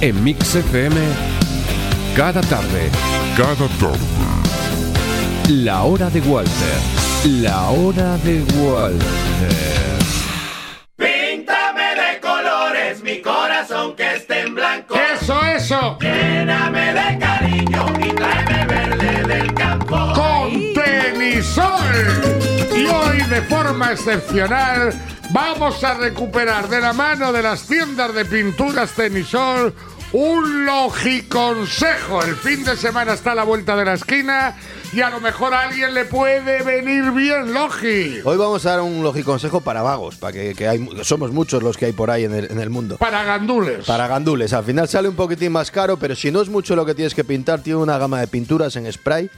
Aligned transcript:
En 0.00 0.22
Mix 0.22 0.54
FM, 0.54 0.96
cada 2.16 2.40
tarde. 2.42 2.90
Cada 3.36 3.68
tarde. 3.78 3.98
La 5.48 5.82
hora 5.84 6.10
de 6.10 6.20
Walter. 6.20 6.50
La 7.40 7.70
hora 7.70 8.16
de 8.18 8.42
Walter. 8.58 9.04
Píntame 10.96 11.94
de 11.94 12.20
colores 12.20 13.02
mi 13.02 13.20
corazón 13.20 13.94
que 13.96 14.16
esté 14.16 14.40
en 14.42 14.54
blanco. 14.54 14.94
¡Eso, 14.94 15.40
eso! 15.44 15.98
Lléname 16.00 16.92
de 16.92 17.18
cariño 17.18 17.86
y 18.00 18.08
tráeme 18.12 18.66
verde 18.66 19.22
del 19.26 19.54
campo. 19.54 19.83
Tenisol. 21.24 21.70
Y 22.76 22.84
hoy, 22.84 23.22
de 23.30 23.40
forma 23.42 23.92
excepcional, 23.92 24.92
vamos 25.30 25.82
a 25.82 25.94
recuperar 25.94 26.68
de 26.68 26.82
la 26.82 26.92
mano 26.92 27.32
de 27.32 27.42
las 27.42 27.66
tiendas 27.66 28.14
de 28.14 28.26
pinturas 28.26 28.92
Tenisol 28.92 29.72
un 30.12 30.66
logiconsejo. 30.66 32.22
El 32.22 32.36
fin 32.36 32.62
de 32.62 32.76
semana 32.76 33.14
está 33.14 33.32
a 33.32 33.36
la 33.36 33.44
vuelta 33.44 33.74
de 33.74 33.86
la 33.86 33.94
esquina 33.94 34.54
y 34.92 35.00
a 35.00 35.08
lo 35.08 35.18
mejor 35.20 35.54
a 35.54 35.62
alguien 35.62 35.94
le 35.94 36.04
puede 36.04 36.62
venir 36.62 37.10
bien 37.12 37.54
Logi. 37.54 38.20
Hoy 38.22 38.36
vamos 38.36 38.66
a 38.66 38.72
dar 38.72 38.82
un 38.82 39.02
logiconsejo 39.02 39.62
para 39.62 39.80
vagos, 39.80 40.16
para 40.16 40.34
que, 40.34 40.54
que 40.54 40.68
hay, 40.68 40.86
somos 41.04 41.32
muchos 41.32 41.62
los 41.62 41.78
que 41.78 41.86
hay 41.86 41.92
por 41.92 42.10
ahí 42.10 42.24
en 42.24 42.34
el, 42.34 42.52
en 42.52 42.60
el 42.60 42.68
mundo. 42.68 42.98
Para 42.98 43.24
gandules. 43.24 43.86
Para 43.86 44.08
gandules, 44.08 44.52
al 44.52 44.64
final 44.64 44.88
sale 44.88 45.08
un 45.08 45.16
poquitín 45.16 45.52
más 45.52 45.70
caro, 45.70 45.96
pero 45.96 46.14
si 46.14 46.30
no 46.30 46.42
es 46.42 46.50
mucho 46.50 46.76
lo 46.76 46.84
que 46.84 46.94
tienes 46.94 47.14
que 47.14 47.24
pintar, 47.24 47.60
tiene 47.60 47.78
una 47.78 47.96
gama 47.96 48.20
de 48.20 48.26
pinturas 48.26 48.76
en 48.76 48.92
spray 48.92 49.30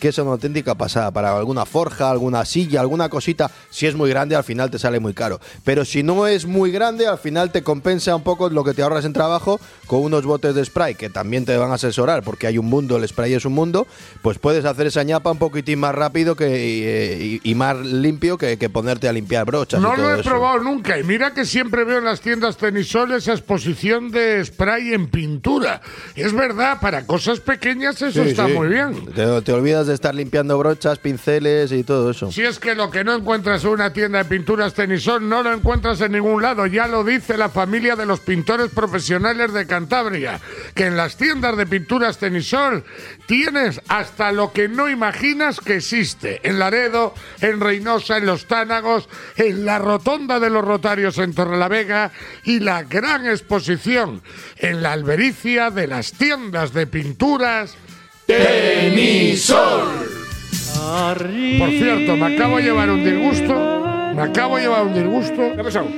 que 0.00 0.08
es 0.08 0.18
una 0.18 0.32
auténtica 0.32 0.74
pasada. 0.74 1.10
Para 1.10 1.36
alguna 1.36 1.64
forja, 1.66 2.10
alguna 2.10 2.44
silla, 2.44 2.80
alguna 2.80 3.08
cosita, 3.08 3.50
si 3.70 3.86
es 3.86 3.94
muy 3.94 4.10
grande, 4.10 4.36
al 4.36 4.44
final 4.44 4.70
te 4.70 4.78
sale 4.78 5.00
muy 5.00 5.14
caro. 5.14 5.40
Pero 5.64 5.84
si 5.84 6.02
no 6.02 6.26
es 6.26 6.46
muy 6.46 6.70
grande, 6.70 7.06
al 7.06 7.18
final 7.18 7.50
te 7.52 7.62
compensa 7.62 8.14
un 8.16 8.22
poco 8.22 8.48
lo 8.50 8.64
que 8.64 8.74
te 8.74 8.82
ahorras 8.82 9.04
en 9.04 9.12
trabajo 9.12 9.60
con 9.86 10.00
unos 10.02 10.24
botes 10.24 10.54
de 10.54 10.64
spray 10.64 10.94
que 10.94 11.10
también 11.10 11.44
te 11.44 11.56
van 11.56 11.70
a 11.70 11.74
asesorar 11.74 12.22
porque 12.22 12.46
hay 12.46 12.58
un 12.58 12.66
mundo, 12.66 12.96
el 12.96 13.06
spray 13.08 13.34
es 13.34 13.44
un 13.44 13.52
mundo, 13.52 13.86
pues 14.22 14.38
puedes 14.38 14.64
hacer 14.64 14.86
esa 14.86 15.02
ñapa 15.02 15.30
un 15.30 15.38
poquitín 15.38 15.78
más 15.80 15.94
rápido 15.94 16.36
que, 16.36 17.40
y, 17.44 17.50
y 17.50 17.54
más 17.54 17.76
limpio 17.78 18.38
que, 18.38 18.56
que, 18.58 18.68
ponerte 18.70 19.08
a 19.08 19.12
limpiar 19.12 19.44
brochas. 19.46 19.80
No 19.80 19.92
y 19.92 19.96
todo 19.96 20.10
lo 20.10 20.16
he 20.16 20.20
eso. 20.20 20.30
probado 20.30 20.58
nunca 20.60 20.98
y 20.98 21.04
mira 21.04 21.32
que 21.34 21.44
siempre 21.44 21.84
veo 21.84 21.98
en 21.98 22.04
las 22.04 22.20
tiendas 22.20 22.56
Tenisol 22.56 23.12
esa 23.12 23.32
exposición 23.32 24.10
de 24.10 24.44
spray 24.44 24.94
en 24.94 25.08
pintura. 25.08 25.80
Es 26.14 26.32
verdad, 26.32 26.78
para 26.80 27.06
cosas 27.06 27.40
pequeñas 27.40 28.00
eso 28.02 28.22
Sí, 28.24 28.30
está 28.30 28.46
sí. 28.46 28.52
muy 28.52 28.68
bien. 28.68 29.06
Te, 29.14 29.42
te 29.42 29.52
olvidas 29.52 29.83
de 29.86 29.94
estar 29.94 30.14
limpiando 30.14 30.58
brochas, 30.58 30.98
pinceles 30.98 31.72
y 31.72 31.84
todo 31.84 32.10
eso. 32.10 32.30
Si 32.30 32.42
es 32.42 32.58
que 32.58 32.74
lo 32.74 32.90
que 32.90 33.04
no 33.04 33.14
encuentras 33.14 33.64
en 33.64 33.70
una 33.70 33.92
tienda 33.92 34.18
de 34.18 34.24
pinturas 34.24 34.74
Tenisol 34.74 35.28
no 35.28 35.42
lo 35.42 35.52
encuentras 35.52 36.00
en 36.00 36.12
ningún 36.12 36.42
lado, 36.42 36.66
ya 36.66 36.86
lo 36.86 37.04
dice 37.04 37.36
la 37.36 37.48
familia 37.48 37.96
de 37.96 38.06
los 38.06 38.20
pintores 38.20 38.70
profesionales 38.70 39.52
de 39.52 39.66
Cantabria, 39.66 40.40
que 40.74 40.86
en 40.86 40.96
las 40.96 41.16
tiendas 41.16 41.56
de 41.56 41.66
pinturas 41.66 42.18
Tenisol 42.18 42.84
tienes 43.26 43.80
hasta 43.88 44.32
lo 44.32 44.52
que 44.52 44.68
no 44.68 44.88
imaginas 44.88 45.60
que 45.60 45.76
existe. 45.76 46.40
En 46.42 46.58
Laredo, 46.58 47.14
en 47.40 47.60
Reynosa, 47.60 48.18
en 48.18 48.26
Los 48.26 48.46
Tánagos, 48.46 49.08
en 49.36 49.64
la 49.64 49.78
Rotonda 49.78 50.40
de 50.40 50.50
los 50.50 50.64
Rotarios 50.64 51.18
en 51.18 51.34
Torrelavega 51.34 52.12
y 52.44 52.60
la 52.60 52.82
gran 52.82 53.26
exposición 53.26 54.22
en 54.58 54.82
la 54.82 54.92
albericia 54.92 55.70
de 55.70 55.86
las 55.86 56.12
tiendas 56.12 56.72
de 56.72 56.86
pinturas 56.86 57.76
Tenisol. 58.26 59.88
Por 61.58 61.68
cierto, 61.70 62.16
me 62.16 62.34
acabo 62.34 62.56
de 62.56 62.62
llevar 62.62 62.90
un 62.90 63.04
disgusto. 63.04 63.80
Me 64.14 64.22
acabo 64.22 64.56
de 64.56 64.62
llevar 64.62 64.82
un 64.84 64.94
disgusto. 64.94 65.42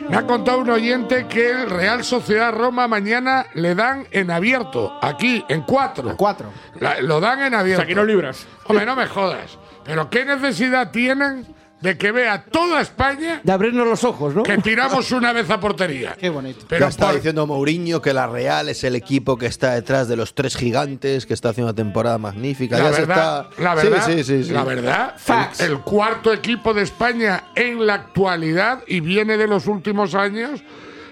Me 0.09 0.17
ha 0.17 0.23
contado 0.23 0.59
un 0.59 0.71
oyente 0.71 1.27
que 1.29 1.51
el 1.51 1.69
Real 1.71 2.03
Sociedad 2.03 2.53
Roma 2.53 2.89
mañana 2.89 3.47
le 3.55 3.75
dan 3.75 4.07
en 4.11 4.31
abierto, 4.31 4.99
aquí, 5.03 5.45
en 5.49 5.63
cuatro. 5.63 6.17
Cuatro. 6.17 6.51
La- 6.81 7.01
lo 7.01 7.21
dan 7.21 7.43
en 7.43 7.55
abierto. 7.55 7.83
O 7.83 7.85
sea, 7.85 7.89
que 7.89 7.95
no 7.95 8.05
libras. 8.05 8.47
Hombre, 8.65 8.87
no 8.87 8.97
me 8.97 9.07
jodas. 9.07 9.59
Pero 9.85 10.09
¿qué 10.09 10.25
necesidad 10.25 10.91
tienen 10.91 11.47
de 11.81 11.99
que 11.99 12.11
vea 12.11 12.43
toda 12.51 12.81
España 12.81 13.41
De 13.45 13.53
abrirnos 13.53 13.87
los 13.87 14.03
ojos, 14.03 14.35
¿no? 14.35 14.43
que 14.43 14.57
tiramos 14.59 15.11
una 15.13 15.33
vez 15.33 15.49
a 15.51 15.61
portería? 15.61 16.17
Qué 16.19 16.31
bonito. 16.31 16.65
Pero 16.69 16.87
ya 16.87 16.89
está 16.89 17.07
por- 17.07 17.17
diciendo 17.17 17.47
Mourinho 17.47 18.01
que 18.01 18.15
la 18.15 18.27
Real 18.27 18.69
es 18.71 18.83
el 18.85 18.97
equipo 18.97 19.37
que 19.37 19.47
está 19.47 19.75
detrás 19.75 20.09
de 20.09 20.17
los 20.17 20.35
tres 20.35 20.57
gigantes, 20.57 21.27
que 21.27 21.35
está 21.35 21.51
haciendo 21.51 21.71
una 21.71 21.77
temporada 21.77 22.17
magnífica. 22.19 22.79
La 22.79 22.85
ya 22.91 22.93
se 22.95 23.01
verdad, 23.03 23.47
está. 23.51 23.63
la 23.63 23.75
verdad, 23.75 24.07
sí, 24.07 24.25
sí, 24.25 24.45
sí. 24.45 24.51
la 24.53 24.65
verdad, 24.65 25.15
Facts. 25.19 25.61
el, 25.61 25.73
el 25.73 25.79
cuarto 25.81 26.33
equipo 26.33 26.73
de 26.73 26.83
España 26.83 27.45
en 27.55 27.87
la 27.87 27.95
actualidad 27.95 28.83
y 28.87 29.01
viene 29.01 29.37
de 29.37 29.47
los 29.47 29.67
últimos 29.67 30.15
años 30.15 30.63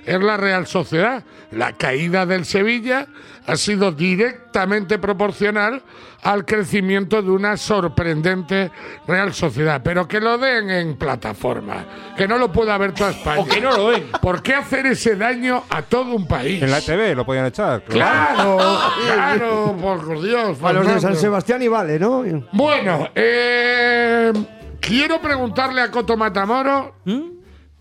es 0.06 0.22
la 0.22 0.36
Real 0.36 0.66
Sociedad. 0.66 1.24
La 1.50 1.72
caída 1.72 2.26
del 2.26 2.44
Sevilla 2.44 3.06
ha 3.46 3.56
sido 3.56 3.92
directamente 3.92 4.98
proporcional 4.98 5.82
al 6.22 6.44
crecimiento 6.44 7.22
de 7.22 7.30
una 7.30 7.56
sorprendente 7.56 8.70
Real 9.06 9.32
Sociedad. 9.34 9.82
Pero 9.84 10.08
que 10.08 10.20
lo 10.20 10.38
den 10.38 10.70
en 10.70 10.96
plataforma, 10.96 11.84
que 12.16 12.26
no 12.26 12.38
lo 12.38 12.50
pueda 12.50 12.76
ver 12.78 12.92
toda 12.92 13.10
España. 13.10 13.40
O 13.40 13.46
que 13.46 13.60
no 13.60 13.76
lo 13.76 13.90
den. 13.90 14.10
¿Por 14.20 14.42
qué 14.42 14.54
hacer 14.54 14.86
ese 14.86 15.16
daño 15.16 15.64
a 15.68 15.82
todo 15.82 16.14
un 16.14 16.26
país? 16.26 16.62
En 16.62 16.70
la 16.70 16.80
TV 16.80 17.14
lo 17.14 17.24
podían 17.24 17.46
echar. 17.46 17.82
Claro, 17.84 18.58
claro, 19.06 19.76
por 19.80 20.22
Dios. 20.22 20.58
A 20.62 20.72
los 20.72 20.86
de 20.86 21.00
San. 21.00 21.16
Sebastián 21.16 21.62
y 21.62 21.68
vale, 21.68 21.98
¿no? 21.98 22.24
Bueno, 22.52 23.08
eh, 23.14 24.32
quiero 24.80 25.20
preguntarle 25.20 25.80
a 25.80 25.90
Coto 25.90 26.16
Matamoro 26.16 26.96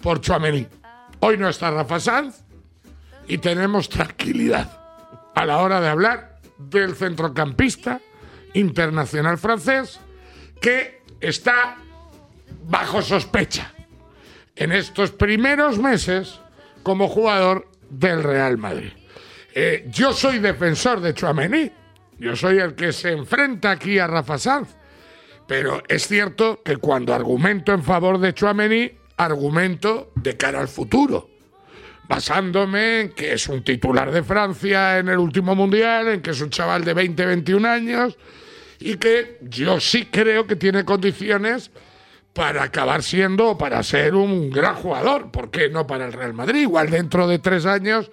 por 0.02 0.20
Chuamení. 0.22 0.68
Hoy 1.26 1.38
no 1.38 1.48
está 1.48 1.72
Rafa 1.72 2.02
Sanz 2.02 2.44
y 3.30 3.38
tenemos 3.38 3.88
tranquilidad 3.88 4.70
a 5.34 5.46
la 5.46 5.60
hora 5.60 5.80
de 5.80 5.88
hablar 5.88 6.42
del 6.58 6.98
centrocampista 6.98 8.02
internacional 8.54 9.38
francés 9.38 10.02
que 10.60 11.02
está 11.22 11.78
bajo 12.66 13.02
sospecha 13.02 13.72
en 14.58 14.74
estos 14.74 15.12
primeros 15.12 15.80
meses 15.80 16.42
como 16.84 17.08
jugador 17.08 17.70
del 17.90 18.22
Real 18.22 18.58
Madrid. 18.58 18.92
Eh, 19.56 19.88
yo 19.88 20.12
soy 20.12 20.40
defensor 20.40 21.00
de 21.00 21.14
Chuamení. 21.14 21.72
Yo 22.20 22.36
soy 22.36 22.60
el 22.60 22.76
que 22.76 22.92
se 22.92 23.14
enfrenta 23.14 23.72
aquí 23.72 23.98
a 23.98 24.08
Rafa 24.08 24.38
Sanz. 24.38 24.76
Pero 25.48 25.84
es 25.88 26.06
cierto 26.06 26.62
que 26.64 26.76
cuando 26.76 27.14
argumento 27.14 27.72
en 27.72 27.82
favor 27.82 28.20
de 28.20 28.34
Chuamení, 28.34 29.03
argumento 29.18 30.12
de 30.16 30.38
cara 30.38 30.60
al 30.60 30.68
futuro. 30.68 31.30
Basándome 32.08 33.02
en 33.02 33.10
que 33.14 33.34
es 33.34 33.48
un 33.48 33.64
titular 33.64 34.12
de 34.12 34.24
Francia 34.24 35.00
en 35.00 35.08
el 35.08 35.18
último 35.18 35.56
mundial, 35.56 36.10
en 36.10 36.22
que 36.22 36.32
es 36.32 36.42
un 36.42 36.50
chaval 36.50 36.84
de 36.84 36.94
20, 36.94 37.26
21 37.26 37.68
años 37.68 38.18
y 38.80 38.98
que 38.98 39.38
yo 39.42 39.80
sí 39.80 40.08
creo 40.08 40.46
que 40.46 40.58
tiene 40.58 40.84
condiciones 40.84 41.72
para 42.34 42.64
acabar 42.64 43.02
siendo 43.02 43.52
o 43.52 43.58
para 43.58 43.82
ser 43.84 44.14
un 44.16 44.50
gran 44.50 44.76
jugador. 44.76 45.32
¿Por 45.32 45.52
qué 45.52 45.70
no 45.70 45.88
para 45.88 46.06
el 46.06 46.14
Real 46.14 46.34
Madrid? 46.34 46.64
Igual 46.64 46.90
dentro 46.90 47.28
de 47.28 47.40
tres 47.40 47.66
años 47.66 48.12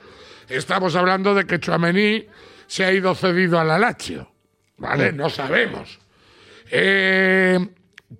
estamos 0.48 0.94
hablando 0.94 1.34
de 1.34 1.46
que 1.46 1.58
Chuamení 1.58 2.26
se 2.68 2.84
ha 2.84 2.92
ido 2.92 3.14
cedido 3.16 3.58
a 3.58 3.64
la 3.64 3.78
Lazio. 3.78 4.30
¿Vale? 4.76 5.12
No 5.12 5.28
sabemos. 5.28 5.98
Eh, 6.70 7.58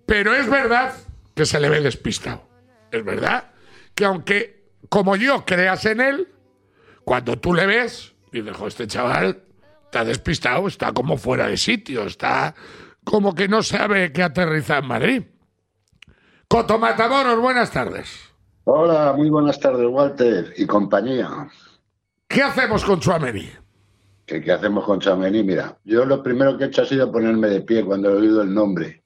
pero 0.05 0.35
es 0.35 0.51
verdad 0.51 0.93
que 1.35 1.47
se 1.47 1.61
le 1.61 1.69
ve 1.69 1.81
despistado. 1.81 2.50
Es 2.91 3.05
verdad 3.05 3.51
que 3.95 4.05
aunque 4.05 4.71
como 4.89 5.17
yo 5.17 5.45
creas 5.45 5.85
en 5.87 6.01
él, 6.01 6.29
cuando 7.05 7.39
tú 7.39 7.55
le 7.55 7.67
ves, 7.67 8.15
dices, 8.33 8.57
"Jo, 8.57 8.67
este 8.67 8.87
chaval 8.87 9.43
está 9.85 10.05
despistado, 10.05 10.67
está 10.69 10.93
como 10.93 11.17
fuera 11.17 11.49
de 11.49 11.57
sitio, 11.57 12.05
está 12.05 12.55
como 13.05 13.35
que 13.35 13.49
no 13.49 13.63
sabe 13.63 14.13
que 14.13 14.23
aterriza 14.23 14.79
en 14.79 14.87
Madrid. 14.87 15.23
Coto 16.49 16.79
Matamoros, 16.79 17.41
buenas 17.41 17.71
tardes. 17.71 18.09
Hola, 18.65 19.15
muy 19.17 19.31
buenas 19.31 19.59
tardes, 19.59 19.87
Walter 19.89 20.53
y 20.57 20.67
compañía. 20.67 21.49
¿Qué 22.29 22.43
hacemos 22.43 22.85
con 22.85 23.01
Chuamení? 23.01 23.51
¿Qué, 24.27 24.41
qué 24.41 24.53
hacemos 24.53 24.85
con 24.85 25.01
Chouameni? 25.01 25.43
Mira, 25.43 25.77
yo 25.85 26.05
lo 26.05 26.23
primero 26.23 26.57
que 26.57 26.65
he 26.65 26.67
hecho 26.69 26.83
ha 26.83 26.87
sido 26.87 27.11
ponerme 27.11 27.49
de 27.49 27.63
pie 27.63 27.85
cuando 27.85 28.11
he 28.11 28.17
oído 28.17 28.43
el 28.43 28.55
nombre 28.55 29.03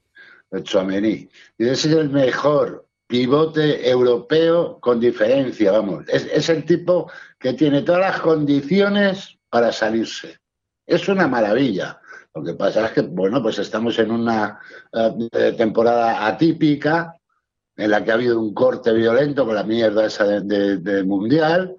de 0.51 0.63
Chouameni. 0.63 1.31
Y 1.57 1.67
es 1.67 1.87
el 1.87 2.11
mejor 2.11 2.87
pivote 3.07 3.89
europeo 3.89 4.79
con 4.81 4.99
diferencia, 5.01 5.73
vamos. 5.73 6.05
Es, 6.09 6.49
el 6.49 6.65
tipo 6.65 7.11
que 7.39 7.53
tiene 7.53 7.83
todas 7.83 8.01
las 8.01 8.21
condiciones 8.21 9.39
para 9.51 9.73
salirse. 9.73 10.39
Es 10.87 11.09
una 11.09 11.29
maravilla. 11.29 12.01
Lo 12.35 12.43
que 12.43 12.55
pasa 12.55 12.87
es 12.87 12.93
que, 12.93 13.03
bueno, 13.03 13.43
pues 13.43 13.59
estamos 13.59 13.99
en 13.99 14.11
una 14.11 14.59
eh, 14.93 15.53
temporada 15.57 16.27
atípica 16.27 17.15
en 17.77 17.91
la 17.91 18.03
que 18.05 18.11
ha 18.11 18.15
habido 18.15 18.41
un 18.41 18.55
corte 18.55 18.93
violento 18.93 19.45
con 19.45 19.55
la 19.55 19.65
mierda 19.65 20.07
esa 20.07 20.25
de, 20.25 20.41
de- 20.41 20.77
del 20.79 21.07
Mundial 21.07 21.77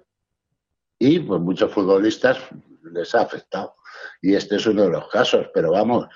y 0.98 1.18
pues 1.20 1.40
muchos 1.40 1.72
futbolistas 1.72 2.38
les 2.92 3.14
ha 3.14 3.22
afectado. 3.22 3.74
Y 4.22 4.34
este 4.34 4.56
es 4.56 4.66
uno 4.66 4.82
de 4.84 4.90
los 4.90 5.08
casos, 5.08 5.48
pero 5.52 5.72
vamos, 5.72 6.06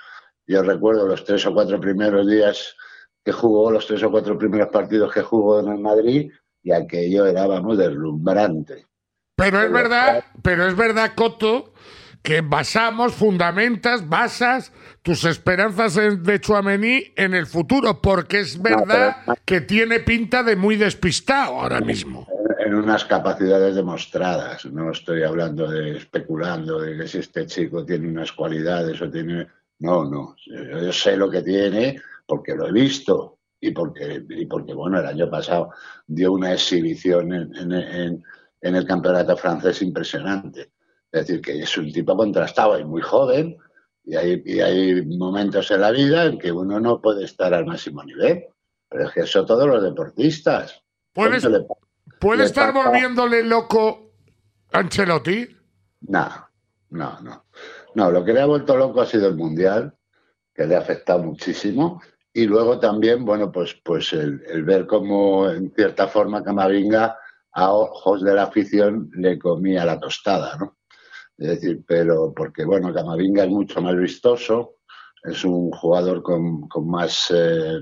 yo 0.47 0.63
recuerdo 0.63 1.07
los 1.07 1.23
tres 1.23 1.45
o 1.45 1.53
cuatro 1.53 1.79
primeros 1.79 2.27
días 2.27 2.75
que 3.23 3.31
jugó, 3.31 3.71
los 3.71 3.85
tres 3.87 4.03
o 4.03 4.11
cuatro 4.11 4.37
primeros 4.37 4.69
partidos 4.69 5.13
que 5.13 5.21
jugó 5.21 5.59
en 5.59 5.69
el 5.69 5.79
Madrid 5.79 6.31
y 6.63 6.71
aquello 6.71 7.25
era, 7.25 7.47
vamos, 7.47 7.77
deslumbrante. 7.77 8.85
Pero 9.35 9.61
es 9.61 9.71
verdad, 9.71 10.23
pero 10.43 10.67
es 10.67 10.75
verdad, 10.75 11.13
Coto, 11.15 11.73
que 12.21 12.41
basamos, 12.41 13.13
fundamentas, 13.13 14.07
basas 14.07 14.71
tus 15.01 15.23
esperanzas 15.25 15.95
de 15.95 16.39
Chuamení 16.39 17.05
en 17.15 17.33
el 17.33 17.47
futuro, 17.47 18.01
porque 18.01 18.41
es 18.41 18.61
verdad 18.61 19.17
que 19.45 19.61
tiene 19.61 19.99
pinta 19.99 20.43
de 20.43 20.55
muy 20.55 20.75
despistado 20.75 21.59
ahora 21.59 21.81
mismo. 21.81 22.27
en 22.59 22.75
unas 22.75 23.05
capacidades 23.05 23.75
demostradas. 23.75 24.65
No 24.65 24.91
estoy 24.91 25.23
hablando 25.23 25.69
de 25.69 25.97
especulando 25.97 26.79
de 26.79 26.97
que 26.97 27.07
si 27.07 27.17
este 27.17 27.47
chico 27.47 27.83
tiene 27.83 28.07
unas 28.07 28.31
cualidades 28.31 29.01
o 29.01 29.09
tiene. 29.09 29.47
No, 29.79 30.05
no. 30.05 30.35
Yo 30.45 30.93
sé 30.93 31.17
lo 31.17 31.31
que 31.31 31.41
tiene 31.41 31.99
porque 32.31 32.55
lo 32.55 32.65
he 32.67 32.71
visto 32.71 33.39
y 33.59 33.71
porque, 33.71 34.23
y 34.29 34.45
porque 34.45 34.73
bueno, 34.73 34.99
el 35.01 35.05
año 35.05 35.29
pasado 35.29 35.71
dio 36.07 36.31
una 36.31 36.53
exhibición 36.53 37.33
en, 37.33 37.53
en- 37.57 37.71
en- 37.73 38.23
en 38.61 38.75
el 38.75 38.85
campeonato 38.85 39.35
francés 39.35 39.81
impresionante. 39.81 40.71
Es 41.11 41.27
decir, 41.27 41.41
que 41.41 41.59
es 41.61 41.77
un 41.77 41.91
tipo 41.91 42.15
contrastado 42.15 42.79
y 42.79 42.85
muy 42.85 43.01
joven. 43.01 43.57
Y 44.05 44.15
hay, 44.15 44.41
y 44.45 44.61
hay 44.61 45.05
momentos 45.05 45.69
en 45.71 45.81
la 45.81 45.91
vida 45.91 46.23
en 46.25 46.39
que 46.39 46.51
uno 46.53 46.79
no 46.79 47.01
puede 47.01 47.25
estar 47.25 47.53
al 47.53 47.65
máximo 47.65 48.01
nivel. 48.03 48.45
Pero 48.89 49.05
es 49.07 49.11
que 49.13 49.21
eso 49.21 49.45
todos 49.45 49.67
los 49.67 49.83
deportistas. 49.83 50.81
¿Puedes, 51.13 51.43
de- 51.43 51.65
¿puede 52.19 52.39
le 52.39 52.45
estar 52.45 52.71
pasa- 52.73 52.89
volviéndole 52.89 53.43
loco 53.43 54.13
Ancelotti? 54.71 55.47
No, 56.01 56.29
no, 56.91 57.19
no. 57.21 57.45
No, 57.95 58.09
lo 58.11 58.23
que 58.23 58.31
le 58.33 58.41
ha 58.41 58.45
vuelto 58.45 58.77
loco 58.77 59.01
ha 59.01 59.05
sido 59.05 59.27
el 59.27 59.35
Mundial, 59.35 59.93
que 60.55 60.65
le 60.65 60.75
ha 60.75 60.79
afectado 60.79 61.21
muchísimo. 61.23 62.01
Y 62.33 62.45
luego 62.45 62.79
también, 62.79 63.25
bueno, 63.25 63.51
pues, 63.51 63.75
pues 63.83 64.13
el, 64.13 64.41
el 64.47 64.63
ver 64.63 64.87
cómo, 64.87 65.49
en 65.49 65.71
cierta 65.73 66.07
forma, 66.07 66.43
Camavinga, 66.43 67.17
a 67.53 67.73
ojos 67.73 68.23
de 68.23 68.33
la 68.33 68.43
afición, 68.43 69.09
le 69.13 69.37
comía 69.37 69.83
la 69.85 69.99
tostada, 69.99 70.55
¿no? 70.57 70.77
Es 71.37 71.47
decir, 71.47 71.83
pero 71.87 72.33
porque, 72.33 72.63
bueno, 72.63 72.93
Camavinga 72.93 73.43
es 73.43 73.49
mucho 73.49 73.81
más 73.81 73.97
vistoso, 73.97 74.75
es 75.23 75.43
un 75.43 75.71
jugador 75.71 76.21
con, 76.23 76.67
con 76.67 76.89
más 76.89 77.27
eh, 77.35 77.81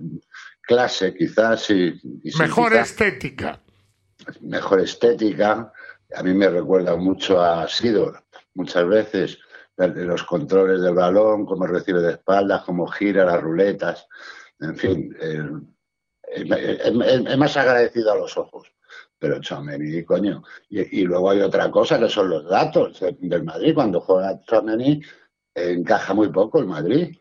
clase, 0.62 1.14
quizás, 1.14 1.70
y, 1.70 1.94
Mejor 2.40 2.74
estética. 2.74 3.60
mejor 4.42 4.80
estética. 4.82 5.72
A 6.16 6.24
mí 6.24 6.34
me 6.34 6.50
recuerda 6.50 6.96
mucho 6.96 7.42
a 7.42 7.68
Sidor, 7.68 8.24
muchas 8.56 8.88
veces, 8.88 9.38
los 9.78 10.24
controles 10.24 10.82
del 10.82 10.96
balón, 10.96 11.46
cómo 11.46 11.66
recibe 11.68 12.02
de 12.02 12.14
espaldas, 12.14 12.64
cómo 12.64 12.88
gira 12.88 13.26
las 13.26 13.42
ruletas, 13.42 14.08
en 14.62 14.76
fin, 14.76 15.16
eh, 15.20 15.50
es, 16.24 16.44
es- 16.52 17.28
es 17.28 17.38
más 17.38 17.58
agradecido 17.58 18.12
a 18.12 18.18
los 18.18 18.38
ojos. 18.38 18.72
Pero 19.18 19.40
Chouameni, 19.42 20.04
coño. 20.04 20.44
Y, 20.70 21.02
y 21.02 21.04
luego 21.04 21.30
hay 21.32 21.42
otra 21.42 21.70
cosa 21.70 22.00
que 22.00 22.08
son 22.10 22.30
los 22.30 22.46
datos 22.50 23.00
del 23.20 23.44
Madrid. 23.44 23.74
Cuando 23.74 24.00
juega 24.00 24.40
Chouameni, 24.46 25.02
eh, 25.56 25.72
encaja 25.72 26.14
muy 26.14 26.30
poco 26.30 26.60
el 26.60 26.66
Madrid, 26.68 27.18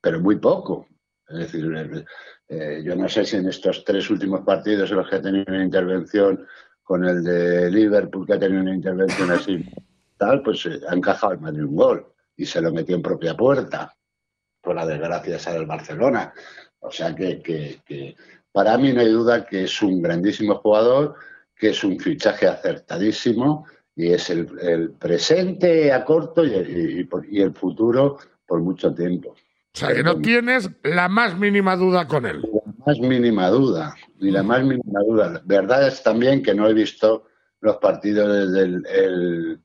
pero 0.00 0.20
muy 0.20 0.36
poco. 0.36 0.86
Es 1.28 1.38
decir, 1.38 1.70
eh, 1.76 2.04
eh, 2.48 2.82
yo 2.84 2.96
no 2.96 3.08
sé 3.08 3.24
si 3.24 3.36
en 3.36 3.48
estos 3.48 3.84
tres 3.84 4.08
últimos 4.10 4.40
partidos 4.40 4.90
en 4.90 4.96
los 4.96 5.08
que 5.08 5.16
ha 5.16 5.22
tenido 5.22 5.44
una 5.48 5.64
intervención 5.64 6.46
con 6.82 7.04
el 7.04 7.22
de 7.22 7.70
Liverpool, 7.70 8.26
que 8.26 8.32
ha 8.34 8.38
tenido 8.38 8.62
una 8.62 8.74
intervención 8.74 9.30
así, 9.30 9.64
tal, 10.16 10.42
pues 10.42 10.64
eh, 10.66 10.80
ha 10.88 10.94
encajado 10.94 11.34
el 11.34 11.40
Madrid 11.40 11.64
un 11.64 11.76
gol 11.76 12.06
y 12.36 12.44
se 12.46 12.60
lo 12.60 12.72
metió 12.72 12.96
en 12.96 13.02
propia 13.02 13.36
puerta, 13.36 13.94
por 14.62 14.76
la 14.76 14.86
desgracia 14.86 15.36
esa 15.36 15.52
del 15.52 15.66
Barcelona. 15.66 16.32
O 16.80 16.90
sea 16.90 17.14
que, 17.14 17.42
que- 17.42 17.80
que 17.84 18.16
para 18.52 18.78
mí 18.78 18.92
no 18.92 19.00
hay 19.00 19.08
duda 19.10 19.44
que 19.46 19.64
es 19.64 19.82
un 19.82 20.00
grandísimo 20.02 20.56
jugador, 20.56 21.14
que 21.56 21.70
es 21.70 21.84
un 21.84 21.98
fichaje 21.98 22.46
acertadísimo 22.46 23.66
y 23.94 24.12
es 24.12 24.30
el, 24.30 24.48
el 24.60 24.90
presente 24.92 25.92
a 25.92 26.04
corto 26.04 26.44
y 26.44 26.54
el, 26.54 26.98
y 27.00 27.04
por- 27.04 27.26
y 27.26 27.40
el 27.42 27.52
futuro 27.54 28.18
por 28.46 28.60
mucho 28.60 28.94
tiempo. 28.94 29.30
O 29.74 29.78
sea, 29.78 29.94
que 29.94 30.02
no 30.02 30.16
tienes 30.20 30.70
la 30.82 31.08
más 31.08 31.38
mínima 31.38 31.76
duda 31.76 32.06
con 32.06 32.26
él. 32.26 32.42
la 32.42 32.72
más 32.86 32.98
mínima 32.98 33.48
duda, 33.48 33.94
ni 34.18 34.30
la 34.30 34.42
más 34.42 34.62
mínima 34.62 35.00
duda. 35.00 35.40
Verdad 35.44 35.86
es 35.88 36.02
también 36.02 36.42
que 36.42 36.54
no 36.54 36.68
he 36.68 36.74
visto 36.74 37.24
los 37.60 37.76
partidos 37.78 38.28
desde 38.52 38.60
el, 38.64 38.86
el- 38.86 39.60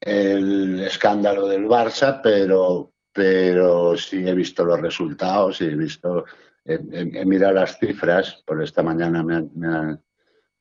el 0.00 0.80
escándalo 0.80 1.46
del 1.46 1.66
Barça, 1.66 2.20
pero, 2.22 2.92
pero 3.16 3.96
sí 3.96 4.28
he 4.28 4.34
visto 4.34 4.64
los 4.64 4.78
resultados 4.80 5.60
y 5.62 5.64
he 5.64 5.74
visto, 5.74 6.26
he, 6.64 6.74
he- 6.74 7.20
he 7.20 7.24
mirado 7.24 7.54
las 7.54 7.78
cifras, 7.78 8.42
por 8.46 8.62
esta 8.62 8.82
mañana 8.82 9.22
me, 9.24 9.48
me 9.54 9.98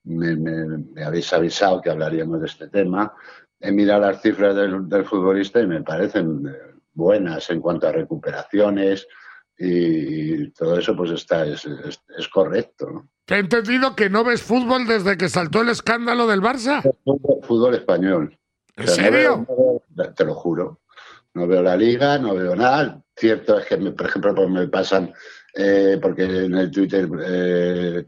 me- 0.08 0.36
me- 0.36 1.04
habéis 1.04 1.34
avisado 1.34 1.82
que 1.82 1.90
hablaríamos 1.90 2.40
de 2.40 2.46
este 2.46 2.68
tema. 2.70 3.12
He 3.60 3.72
mirado 3.72 4.02
las 4.02 4.22
cifras 4.22 4.56
del, 4.56 4.88
del 4.88 5.04
futbolista 5.04 5.60
y 5.60 5.66
me 5.68 5.82
parecen 5.82 6.44
eh, 6.48 6.76
buenas 6.94 7.50
en 7.50 7.60
cuanto 7.60 7.88
a 7.88 7.92
recuperaciones 7.92 9.08
y, 9.58 10.52
todo 10.52 10.78
eso 10.78 10.96
pues 10.96 11.10
está 11.12 11.46
es, 11.48 11.66
es- 11.66 12.02
es 12.18 12.28
correcto. 12.30 12.88
¿no? 12.92 13.10
Te 13.26 13.36
he 13.36 13.40
entendido 13.40 13.96
que 13.96 14.10
no 14.12 14.24
ves 14.24 14.44
fútbol 14.44 14.86
desde 14.86 15.18
que 15.18 15.28
saltó 15.28 15.62
el 15.62 15.70
escándalo 15.70 16.28
del 16.28 16.42
Barça. 16.42 16.84
Fútbol, 17.04 17.40
fútbol 17.44 17.74
español. 17.74 18.38
¿En 18.78 18.84
O 18.84 18.88
sea, 18.88 19.06
no 19.10 19.12
serio? 19.18 19.46
veo- 19.48 19.82
no 19.98 20.04
veo- 20.04 20.14
te 20.14 20.24
lo 20.26 20.36
juro. 20.36 20.82
No 21.36 21.48
veo 21.48 21.62
la 21.62 21.76
liga, 21.78 22.18
no 22.18 22.34
veo 22.34 22.56
nada. 22.56 23.02
Cierto 23.16 23.60
es 23.60 23.66
que, 23.66 23.78
me- 23.78 23.92
por 23.92 24.08
ejemplo, 24.08 24.34
pues 24.34 24.50
me 24.50 24.68
pasan, 24.68 25.14
eh, 25.54 26.00
porque 26.02 26.24
en 26.24 26.56
el 26.56 26.72
Twitter 26.72 27.08
eh, 27.26 28.06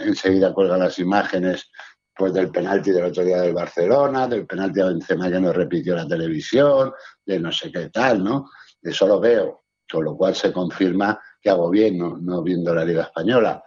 enseguida 0.00 0.52
cuelgan 0.54 0.80
las 0.80 0.98
imágenes 0.98 1.70
pues 2.14 2.32
del 2.32 2.50
penalti 2.50 2.90
del 2.90 3.04
otro 3.04 3.24
día 3.24 3.40
del 3.42 3.54
Barcelona, 3.54 4.26
del 4.26 4.44
penalti 4.46 4.80
a 4.80 4.86
Benzema 4.86 5.30
que 5.30 5.40
no 5.40 5.52
repitió 5.52 5.94
la 5.94 6.06
televisión, 6.06 6.92
de 7.24 7.38
no 7.38 7.52
sé 7.52 7.70
qué 7.70 7.90
tal, 7.90 8.24
¿no? 8.24 8.50
Eso 8.82 9.06
lo 9.06 9.20
veo, 9.20 9.62
con 9.90 10.04
lo 10.04 10.16
cual 10.16 10.34
se 10.34 10.52
confirma 10.52 11.18
que 11.40 11.48
hago 11.50 11.70
bien 11.70 11.96
no, 11.96 12.18
no 12.20 12.42
viendo 12.42 12.74
la 12.74 12.84
Liga 12.84 13.04
Española, 13.04 13.62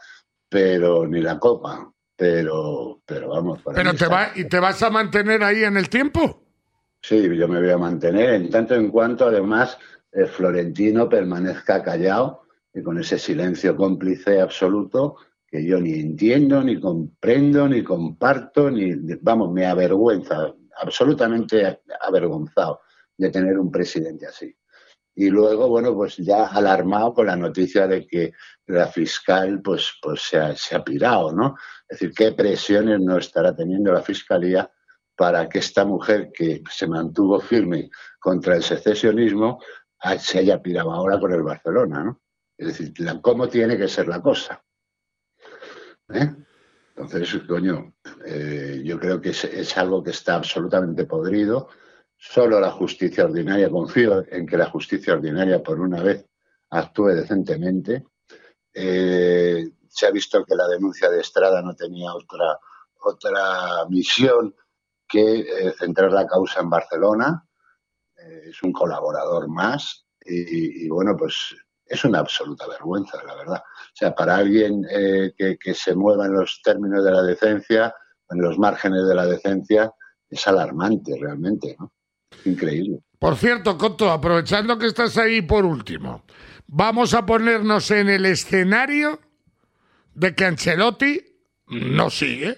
pero 0.50 1.08
ni 1.08 1.22
la 1.22 1.40
Copa, 1.40 1.90
pero, 2.16 3.02
pero 3.06 3.30
vamos. 3.30 3.62
para 3.62 3.76
Pero 3.78 3.94
te 3.96 4.08
va, 4.08 4.32
¿y 4.36 4.44
te 4.50 4.60
vas 4.60 4.84
a 4.84 4.90
mantener 4.90 5.44
ahí 5.44 5.64
en 5.64 5.78
el 5.78 5.90
tiempo? 5.90 6.44
Sí, 7.02 7.36
yo 7.36 7.48
me 7.48 7.60
voy 7.60 7.72
a 7.72 7.78
mantener 7.78 8.30
en 8.36 8.50
tanto 8.50 8.76
en 8.76 8.90
cuanto 8.90 9.26
además 9.26 9.78
eh, 10.12 10.26
Florentino 10.26 11.10
permanezca 11.10 11.82
callado 11.82 12.44
y 12.74 12.84
con 12.84 13.00
ese 13.00 13.18
silencio 13.18 13.76
cómplice 13.76 14.40
absoluto 14.40 15.16
que 15.48 15.66
yo 15.66 15.82
ni 15.82 16.00
entiendo, 16.00 16.64
ni 16.64 16.80
comprendo, 16.80 17.68
ni 17.68 17.84
comparto, 17.84 18.70
ni 18.72 18.94
vamos, 19.22 19.52
me 19.52 19.66
avergüenza, 19.66 20.54
absolutamente 20.82 21.82
avergonzado 22.00 22.82
de 23.18 23.30
tener 23.30 23.60
un 23.60 23.70
presidente 23.70 24.28
así. 24.28 24.56
Y 25.14 25.30
luego, 25.30 25.68
bueno, 25.68 25.94
pues 25.94 26.16
ya 26.18 26.48
alarmado 26.48 27.14
con 27.14 27.26
la 27.28 27.36
noticia 27.36 27.86
de 27.86 28.08
que 28.08 28.32
la 28.68 28.88
fiscal 28.88 29.62
pues, 29.62 29.92
pues 30.02 30.22
se, 30.22 30.38
ha, 30.38 30.56
se 30.56 30.76
ha 30.76 30.84
pirado, 30.84 31.34
¿no? 31.34 31.58
Es 31.90 32.00
decir, 32.00 32.14
qué 32.16 32.32
presiones 32.32 33.02
no 33.02 33.18
estará 33.18 33.54
teniendo 33.54 33.92
la 33.92 34.02
fiscalía 34.02 34.72
para 35.22 35.48
que 35.48 35.60
esta 35.60 35.86
mujer 35.86 36.32
que 36.34 36.64
se 36.68 36.88
mantuvo 36.88 37.40
firme 37.40 37.92
contra 38.20 38.56
el 38.56 38.64
secesionismo 38.64 39.62
ah, 40.00 40.18
se 40.18 40.40
haya 40.40 40.60
pirado 40.60 40.92
ahora 40.92 41.20
con 41.20 41.32
el 41.32 41.44
Barcelona, 41.44 42.04
¿no? 42.04 42.22
Es 42.58 42.70
decir, 42.70 42.92
¿cómo 43.22 43.48
tiene 43.48 43.78
que 43.78 43.88
ser 43.88 44.08
la 44.08 44.20
cosa? 44.20 44.64
¿Eh? 46.12 46.28
Entonces, 46.96 47.40
coño, 47.48 47.94
eh, 48.26 48.82
yo 48.84 49.00
creo 49.00 49.22
que 49.22 49.30
es, 49.30 49.44
es 49.44 49.78
algo 49.78 50.02
que 50.02 50.10
está 50.10 50.34
absolutamente 50.34 51.06
podrido. 51.06 51.70
Solo 52.18 52.60
la 52.60 52.72
justicia 52.72 53.26
ordinaria, 53.26 53.70
confío 53.70 54.26
en 54.28 54.48
que 54.48 54.58
la 54.58 54.72
justicia 54.72 55.14
ordinaria 55.14 55.62
por 55.62 55.80
una 55.80 56.02
vez 56.02 56.26
actúe 56.72 57.10
decentemente. 57.10 58.06
Eh, 58.74 59.70
se 59.88 60.08
ha 60.08 60.10
visto 60.10 60.44
que 60.44 60.56
la 60.56 60.68
denuncia 60.68 61.12
de 61.12 61.22
Estrada 61.22 61.62
no 61.62 61.76
tenía 61.76 62.12
otra, 62.12 62.60
otra 63.04 63.86
misión 63.88 64.56
que 65.12 65.40
eh, 65.40 65.74
centrar 65.78 66.12
la 66.12 66.26
causa 66.26 66.62
en 66.62 66.70
Barcelona. 66.70 67.46
Eh, 68.18 68.50
es 68.50 68.64
un 68.64 68.72
colaborador 68.72 69.48
más 69.50 70.06
y, 70.24 70.86
y, 70.86 70.90
bueno, 70.90 71.16
pues 71.18 71.56
es 71.86 72.06
una 72.06 72.20
absoluta 72.20 72.68
vergüenza, 72.68 73.22
la 73.26 73.36
verdad. 73.36 73.64
O 73.64 73.96
sea, 73.96 74.16
para 74.16 74.38
alguien 74.38 74.86
eh, 74.90 75.34
que, 75.38 75.58
que, 75.58 75.74
se 75.74 75.96
mueva 75.96 76.28
en 76.28 76.34
los 76.34 76.62
términos 76.64 77.04
de 77.04 77.12
la 77.12 77.24
decencia, 77.24 77.94
en 78.30 78.42
los 78.42 78.58
márgenes 78.58 79.08
de 79.08 79.16
la 79.16 79.26
decencia, 79.26 79.92
es 80.30 80.48
alarmante 80.48 81.18
realmente, 81.20 81.76
¿no? 81.78 81.92
Increíble. 82.46 83.00
Por 83.20 83.36
cierto, 83.36 83.78
Coto, 83.78 84.10
aprovechando 84.10 84.78
que 84.78 84.88
estás 84.88 85.18
ahí 85.18 85.42
por 85.42 85.66
último, 85.66 86.24
vamos 86.68 87.14
a 87.14 87.26
ponernos 87.26 87.92
en 87.92 88.10
el 88.10 88.26
escenario 88.26 89.20
de 90.16 90.34
que 90.34 90.46
Ancelotti 90.46 91.22
no 91.68 92.10
sigue. 92.10 92.58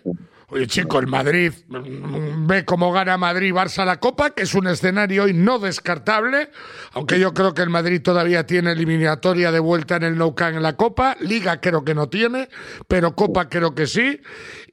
Oye, 0.53 0.67
chico, 0.67 0.99
el 0.99 1.07
Madrid 1.07 1.51
ve 1.67 2.63
cómo 2.63 2.93
gana 2.93 3.17
Madrid 3.17 3.51
Barça 3.51 3.85
la 3.85 3.99
Copa, 3.99 4.35
que 4.35 4.43
es 4.43 4.53
un 4.53 4.67
escenario 4.67 5.23
hoy 5.23 5.33
no 5.33 5.57
descartable, 5.57 6.51
aunque 6.91 7.19
yo 7.19 7.33
creo 7.33 7.55
que 7.55 7.63
el 7.63 7.71
Madrid 7.71 8.03
todavía 8.03 8.45
tiene 8.45 8.73
eliminatoria 8.73 9.51
de 9.51 9.57
vuelta 9.57 9.95
en 9.95 10.03
el 10.03 10.15
Nou 10.15 10.35
Camp 10.35 10.57
en 10.57 10.61
la 10.61 10.77
Copa, 10.77 11.17
Liga 11.21 11.59
creo 11.59 11.83
que 11.83 11.95
no 11.95 12.07
tiene, 12.07 12.49
pero 12.87 13.15
Copa 13.15 13.49
creo 13.49 13.73
que 13.73 13.87
sí, 13.87 14.21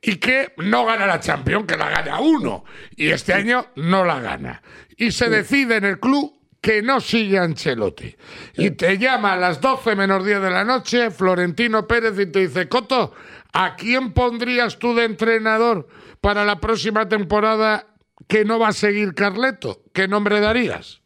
y 0.03 0.17
que 0.17 0.53
no 0.59 0.85
gana 0.85 1.07
la 1.07 1.19
Champions, 1.19 1.65
que 1.67 1.79
la 1.79 1.89
gana 1.89 2.21
uno, 2.21 2.65
y 2.95 3.09
este 3.09 3.33
año 3.33 3.69
no 3.77 4.05
la 4.05 4.21
gana. 4.21 4.63
Y 4.99 5.13
se 5.13 5.31
decide 5.31 5.77
en 5.77 5.87
el 5.87 5.99
club 5.99 6.41
que 6.61 6.83
no 6.83 7.01
sigue 7.01 7.39
Ancelotti. 7.39 8.15
Y 8.59 8.73
te 8.73 8.99
llama 8.99 9.33
a 9.33 9.37
las 9.37 9.63
12 9.63 9.97
menos 9.97 10.27
10 10.27 10.43
de 10.43 10.51
la 10.51 10.63
noche 10.63 11.11
Florentino 11.11 11.87
Pérez 11.87 12.19
y 12.19 12.27
te 12.27 12.41
dice, 12.41 12.69
Coto, 12.69 13.15
¿a 13.53 13.77
quién 13.77 14.13
pondrías 14.13 14.79
tú 14.79 14.95
de 14.95 15.05
entrenador 15.05 15.89
para 16.21 16.45
la 16.45 16.61
próxima 16.61 17.09
temporada 17.09 17.87
que 18.29 18.45
no 18.45 18.59
va 18.59 18.69
a 18.69 18.73
seguir 18.73 19.15
Carleto? 19.15 19.83
¿Qué 19.93 20.07
nombre 20.09 20.41
darías? 20.41 21.01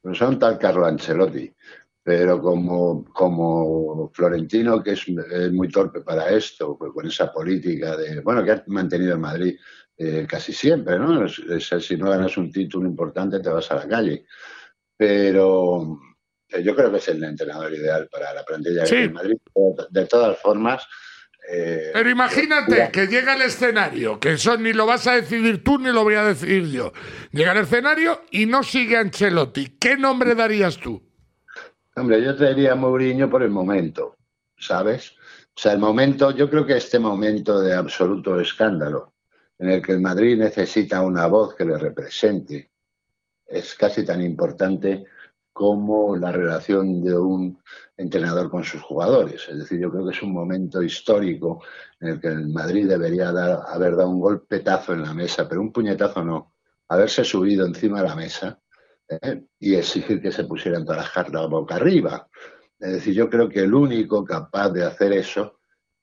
Pues 0.00 0.20
a 0.22 0.28
un 0.28 0.38
tal 0.38 0.58
Carlo 0.58 0.86
Ancelotti. 0.86 1.52
Pero 2.02 2.40
como, 2.40 3.04
como 3.12 4.10
Florentino, 4.14 4.82
que 4.82 4.92
es, 4.92 5.04
es 5.30 5.52
muy 5.52 5.68
torpe 5.68 6.00
para 6.00 6.30
esto, 6.30 6.74
pues 6.78 6.90
con 6.94 7.06
esa 7.06 7.30
política 7.30 7.96
de, 7.98 8.20
bueno, 8.22 8.42
que 8.42 8.52
ha 8.52 8.64
mantenido 8.68 9.14
en 9.14 9.20
Madrid 9.20 9.56
eh, 9.98 10.26
casi 10.26 10.52
siempre, 10.54 10.98
¿no? 10.98 11.26
Es- 11.26 11.38
es- 11.40 11.84
si 11.84 11.96
no 11.98 12.08
ganas 12.08 12.36
un 12.38 12.50
título 12.50 12.88
importante 12.88 13.40
te 13.40 13.50
vas 13.50 13.70
a 13.72 13.74
la 13.74 13.86
calle. 13.88 14.24
Pero 14.96 15.98
eh, 16.48 16.62
yo 16.62 16.74
creo 16.74 16.90
que 16.90 16.98
es 16.98 17.08
el 17.08 17.22
entrenador 17.22 17.72
ideal 17.74 18.08
para 18.10 18.32
la 18.32 18.44
plantilla 18.44 18.86
Sí. 18.86 18.96
de 18.96 19.10
Madrid. 19.10 19.36
De 19.90 20.06
todas 20.06 20.38
formas, 20.38 20.86
eh, 21.50 21.90
Pero 21.94 22.10
imagínate 22.10 22.90
que 22.92 23.06
llega 23.06 23.34
el 23.34 23.42
escenario, 23.42 24.20
que 24.20 24.32
eso 24.32 24.56
ni 24.58 24.72
lo 24.74 24.84
vas 24.84 25.06
a 25.06 25.14
decidir 25.14 25.64
tú 25.64 25.78
ni 25.78 25.90
lo 25.90 26.04
voy 26.04 26.14
a 26.14 26.24
decidir 26.24 26.70
yo. 26.70 26.92
Llega 27.32 27.52
el 27.52 27.58
escenario 27.58 28.22
y 28.30 28.44
no 28.44 28.62
sigue 28.62 28.98
Ancelotti. 28.98 29.76
¿Qué 29.80 29.96
nombre 29.96 30.34
darías 30.34 30.76
tú? 30.76 31.02
Hombre, 31.96 32.22
yo 32.22 32.36
te 32.36 32.48
diría 32.54 32.74
Mourinho 32.74 33.30
por 33.30 33.42
el 33.42 33.50
momento, 33.50 34.16
¿sabes? 34.58 35.12
O 35.56 35.60
sea, 35.60 35.72
el 35.72 35.78
momento, 35.78 36.30
yo 36.32 36.48
creo 36.50 36.66
que 36.66 36.76
este 36.76 36.98
momento 36.98 37.60
de 37.60 37.74
absoluto 37.74 38.38
escándalo, 38.38 39.14
en 39.58 39.70
el 39.70 39.82
que 39.82 39.92
el 39.92 40.00
Madrid 40.00 40.38
necesita 40.38 41.00
una 41.00 41.26
voz 41.26 41.54
que 41.54 41.64
le 41.64 41.78
represente, 41.78 42.70
es 43.46 43.74
casi 43.74 44.04
tan 44.04 44.20
importante 44.20 45.06
como 45.58 46.14
la 46.14 46.30
relación 46.30 47.02
de 47.02 47.18
un 47.18 47.60
entrenador 47.96 48.48
con 48.48 48.62
sus 48.62 48.80
jugadores. 48.80 49.48
Es 49.48 49.58
decir, 49.58 49.80
yo 49.80 49.90
creo 49.90 50.04
que 50.04 50.12
es 50.12 50.22
un 50.22 50.32
momento 50.32 50.80
histórico 50.80 51.64
en 51.98 52.10
el 52.10 52.20
que 52.20 52.28
el 52.28 52.46
Madrid 52.46 52.88
debería 52.88 53.32
dar- 53.32 53.62
haber 53.66 53.96
dado 53.96 54.08
un 54.08 54.20
golpetazo 54.20 54.92
en 54.92 55.02
la 55.02 55.12
mesa, 55.12 55.48
pero 55.48 55.60
un 55.60 55.72
puñetazo 55.72 56.22
no, 56.22 56.54
haberse 56.86 57.24
subido 57.24 57.66
encima 57.66 58.00
de 58.00 58.08
la 58.08 58.14
mesa 58.14 58.60
¿eh? 59.08 59.46
y 59.58 59.74
exigir 59.74 60.22
que 60.22 60.30
se 60.30 60.44
pusieran 60.44 60.84
todas 60.84 61.02
las 61.02 61.10
cartas 61.10 61.48
boca 61.50 61.74
arriba. 61.74 62.28
Es 62.78 62.92
decir, 62.92 63.14
yo 63.14 63.28
creo 63.28 63.48
que 63.48 63.64
el 63.64 63.74
único 63.74 64.24
capaz 64.24 64.70
de 64.70 64.84
hacer 64.84 65.12
eso, 65.12 65.58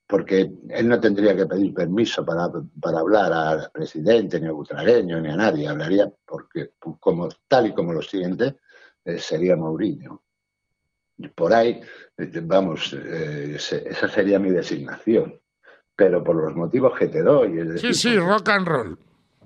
porque 0.06 0.52
él 0.68 0.86
no 0.86 1.00
tendría 1.00 1.34
que 1.34 1.46
pedir 1.46 1.72
permiso 1.72 2.26
para, 2.26 2.50
hablar 2.98 3.32
al 3.32 3.70
presidente, 3.72 4.38
ni 4.38 4.48
a 4.48 4.52
Butragueño, 4.52 5.18
ni 5.18 5.30
a 5.30 5.36
nadie, 5.36 5.66
hablaría 5.66 6.12
porque 6.26 6.72
como 7.00 7.30
tal 7.48 7.68
y 7.68 7.72
como 7.72 7.94
lo 7.94 8.02
siguiente 8.02 8.56
eh, 9.06 9.18
sería 9.18 9.56
Mourinho. 9.56 10.22
Por 11.34 11.54
ahí, 11.54 11.80
eh, 12.18 12.30
vamos, 12.42 12.92
eh, 12.92 13.54
esa 13.56 14.08
sería 14.08 14.38
mi 14.38 14.50
designación. 14.50 15.40
Pero 15.94 16.22
por 16.22 16.36
los 16.36 16.54
motivos 16.54 16.92
que 16.98 17.06
te 17.08 17.22
doy. 17.22 17.58
es 17.58 17.80
Sí, 17.80 17.88
decir, 17.88 17.94
sí, 17.94 18.18
rock 18.18 18.48
and 18.50 18.68
roll. 18.68 18.98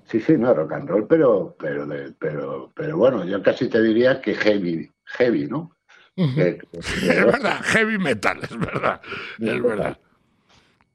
Sí, 0.05 0.19
sí, 0.19 0.33
no, 0.37 0.53
rock 0.53 0.73
and 0.73 0.89
roll, 0.89 1.07
pero, 1.07 1.55
pero, 1.57 1.87
pero, 2.19 2.71
pero 2.75 2.97
bueno, 2.97 3.23
yo 3.23 3.41
casi 3.41 3.69
te 3.69 3.81
diría 3.81 4.19
que 4.19 4.35
heavy, 4.35 4.91
heavy, 5.05 5.47
¿no? 5.47 5.71
Que- 6.15 6.57
que- 6.71 6.77
Es 6.79 7.25
verdad, 7.25 7.61
heavy 7.63 7.97
metal, 7.97 8.39
es 8.43 8.59
verdad. 8.59 9.01
Es 9.39 9.63
verdad. 9.63 9.97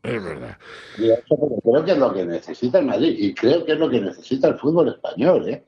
Es 0.02 0.22
verdad. 0.22 0.58
y 0.98 1.10
eso 1.10 1.22
porque 1.36 1.56
creo 1.64 1.84
que 1.84 1.92
es 1.92 1.98
lo 1.98 2.12
que 2.14 2.24
necesita 2.26 2.78
el 2.78 2.86
Madrid 2.86 3.16
y 3.18 3.34
creo 3.34 3.64
que 3.64 3.72
es 3.72 3.78
lo 3.78 3.88
que 3.90 4.00
necesita 4.00 4.48
el 4.48 4.58
fútbol 4.58 4.88
español, 4.90 5.48
¿eh? 5.48 5.64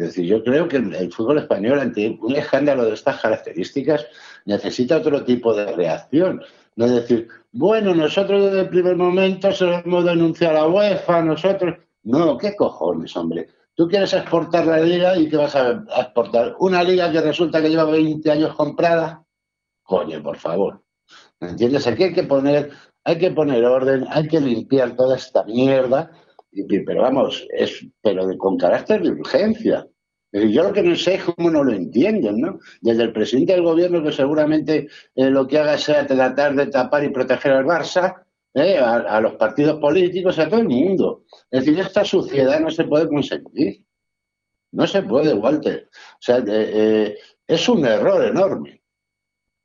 Es 0.00 0.06
decir, 0.06 0.24
yo 0.24 0.42
creo 0.42 0.66
que 0.66 0.76
el 0.78 1.12
fútbol 1.12 1.38
español 1.38 1.78
ante 1.78 2.16
un 2.22 2.34
escándalo 2.34 2.86
de 2.86 2.94
estas 2.94 3.20
características 3.20 4.06
necesita 4.46 4.96
otro 4.96 5.22
tipo 5.24 5.54
de 5.54 5.66
reacción. 5.72 6.40
No 6.76 6.86
es 6.86 6.92
decir, 6.92 7.28
bueno, 7.52 7.94
nosotros 7.94 8.44
desde 8.44 8.60
el 8.60 8.68
primer 8.70 8.96
momento 8.96 9.52
se 9.52 9.66
lo 9.66 9.74
hemos 9.74 10.06
denunciado 10.06 10.56
a 10.56 10.60
la 10.62 10.68
UEFA, 10.68 11.22
nosotros... 11.22 11.76
No, 12.02 12.38
¿qué 12.38 12.56
cojones, 12.56 13.14
hombre? 13.14 13.48
Tú 13.74 13.88
quieres 13.88 14.14
exportar 14.14 14.66
la 14.66 14.80
liga 14.80 15.18
y 15.18 15.28
¿qué 15.28 15.36
vas 15.36 15.54
a 15.54 15.84
exportar? 15.98 16.56
Una 16.60 16.82
liga 16.82 17.12
que 17.12 17.20
resulta 17.20 17.60
que 17.60 17.68
lleva 17.68 17.84
20 17.84 18.30
años 18.30 18.54
comprada. 18.54 19.22
Coño, 19.82 20.22
por 20.22 20.38
favor. 20.38 20.82
¿Me 21.40 21.50
entiendes? 21.50 21.86
Aquí 21.86 22.04
hay 22.04 22.14
que 22.14 22.22
poner, 22.22 22.70
hay 23.04 23.18
que 23.18 23.32
poner 23.32 23.62
orden, 23.66 24.06
hay 24.08 24.28
que 24.28 24.40
limpiar 24.40 24.96
toda 24.96 25.16
esta 25.16 25.44
mierda, 25.44 26.10
pero 26.84 27.02
vamos, 27.02 27.46
es, 27.52 27.86
pero 28.02 28.36
con 28.38 28.56
carácter 28.56 29.02
de 29.02 29.10
urgencia. 29.10 29.86
Yo 30.32 30.62
lo 30.62 30.72
que 30.72 30.82
no 30.82 30.94
sé 30.94 31.14
es 31.14 31.24
cómo 31.24 31.50
no 31.50 31.64
lo 31.64 31.72
entienden, 31.72 32.40
¿no? 32.40 32.60
Desde 32.80 33.02
el 33.02 33.12
presidente 33.12 33.54
del 33.54 33.64
gobierno, 33.64 34.02
que 34.02 34.12
seguramente 34.12 34.88
eh, 35.16 35.30
lo 35.30 35.46
que 35.46 35.58
haga 35.58 35.76
sea 35.76 36.06
tratar 36.06 36.54
de 36.54 36.66
tapar 36.66 37.02
y 37.02 37.10
proteger 37.10 37.52
al 37.52 37.64
Barça, 37.64 38.24
¿eh? 38.54 38.78
a, 38.78 39.20
los 39.20 39.34
partidos 39.34 39.80
políticos, 39.80 40.38
a 40.38 40.48
todo 40.48 40.60
el 40.60 40.68
mundo. 40.68 41.24
Es 41.50 41.64
decir, 41.64 41.80
esta 41.80 42.04
suciedad 42.04 42.60
no 42.60 42.70
se 42.70 42.84
puede 42.84 43.08
conseguir. 43.08 43.84
No 44.72 44.86
se 44.86 45.02
puede, 45.02 45.34
Walter. 45.34 45.88
O 45.92 46.22
sea, 46.22 46.42
eh, 46.46 47.18
es 47.46 47.68
un 47.68 47.84
error 47.84 48.24
enorme. 48.24 48.82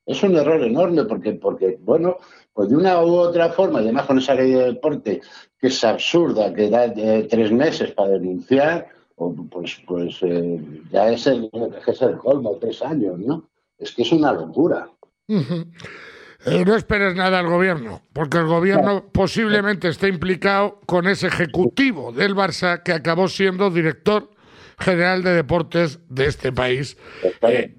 Es 0.03 0.23
un 0.23 0.35
error 0.35 0.63
enorme 0.63 1.05
porque, 1.05 1.33
porque, 1.33 1.77
bueno, 1.79 2.17
pues 2.55 2.69
de 2.69 2.77
una 2.77 3.03
u 3.03 3.13
otra 3.13 3.49
forma, 3.49 3.81
y 3.81 3.83
además 3.83 4.05
con 4.05 4.17
esa 4.17 4.33
ley 4.33 4.51
de 4.51 4.63
deporte 4.67 5.21
que 5.59 5.67
es 5.67 5.83
absurda, 5.83 6.53
que 6.53 6.69
da 6.69 6.85
eh, 6.85 7.27
tres 7.29 7.51
meses 7.51 7.91
para 7.91 8.11
denunciar, 8.11 8.87
o, 9.17 9.35
pues, 9.51 9.81
pues 9.85 10.17
eh, 10.21 10.61
ya 10.89 11.09
es 11.09 11.27
el, 11.27 11.49
es 11.85 12.01
el 12.01 12.17
colmo, 12.17 12.57
tres 12.59 12.81
años, 12.81 13.19
¿no? 13.19 13.49
Es 13.77 13.91
que 13.91 14.03
es 14.03 14.11
una 14.13 14.31
locura. 14.31 14.87
Eh, 15.27 16.63
no 16.65 16.75
esperes 16.75 17.13
nada 17.13 17.39
al 17.39 17.47
gobierno, 17.47 18.01
porque 18.13 18.37
el 18.37 18.45
gobierno 18.45 19.03
posiblemente 19.11 19.89
esté 19.89 20.07
implicado 20.07 20.79
con 20.85 21.07
ese 21.07 21.27
ejecutivo 21.27 22.13
del 22.13 22.35
Barça 22.35 22.83
que 22.83 22.93
acabó 22.93 23.27
siendo 23.27 23.69
director 23.69 24.29
general 24.79 25.23
de 25.23 25.33
deportes 25.33 25.99
de 26.09 26.25
este 26.25 26.51
país. 26.51 26.97
Que 27.21 27.27
está, 27.29 27.51
Eh, 27.51 27.75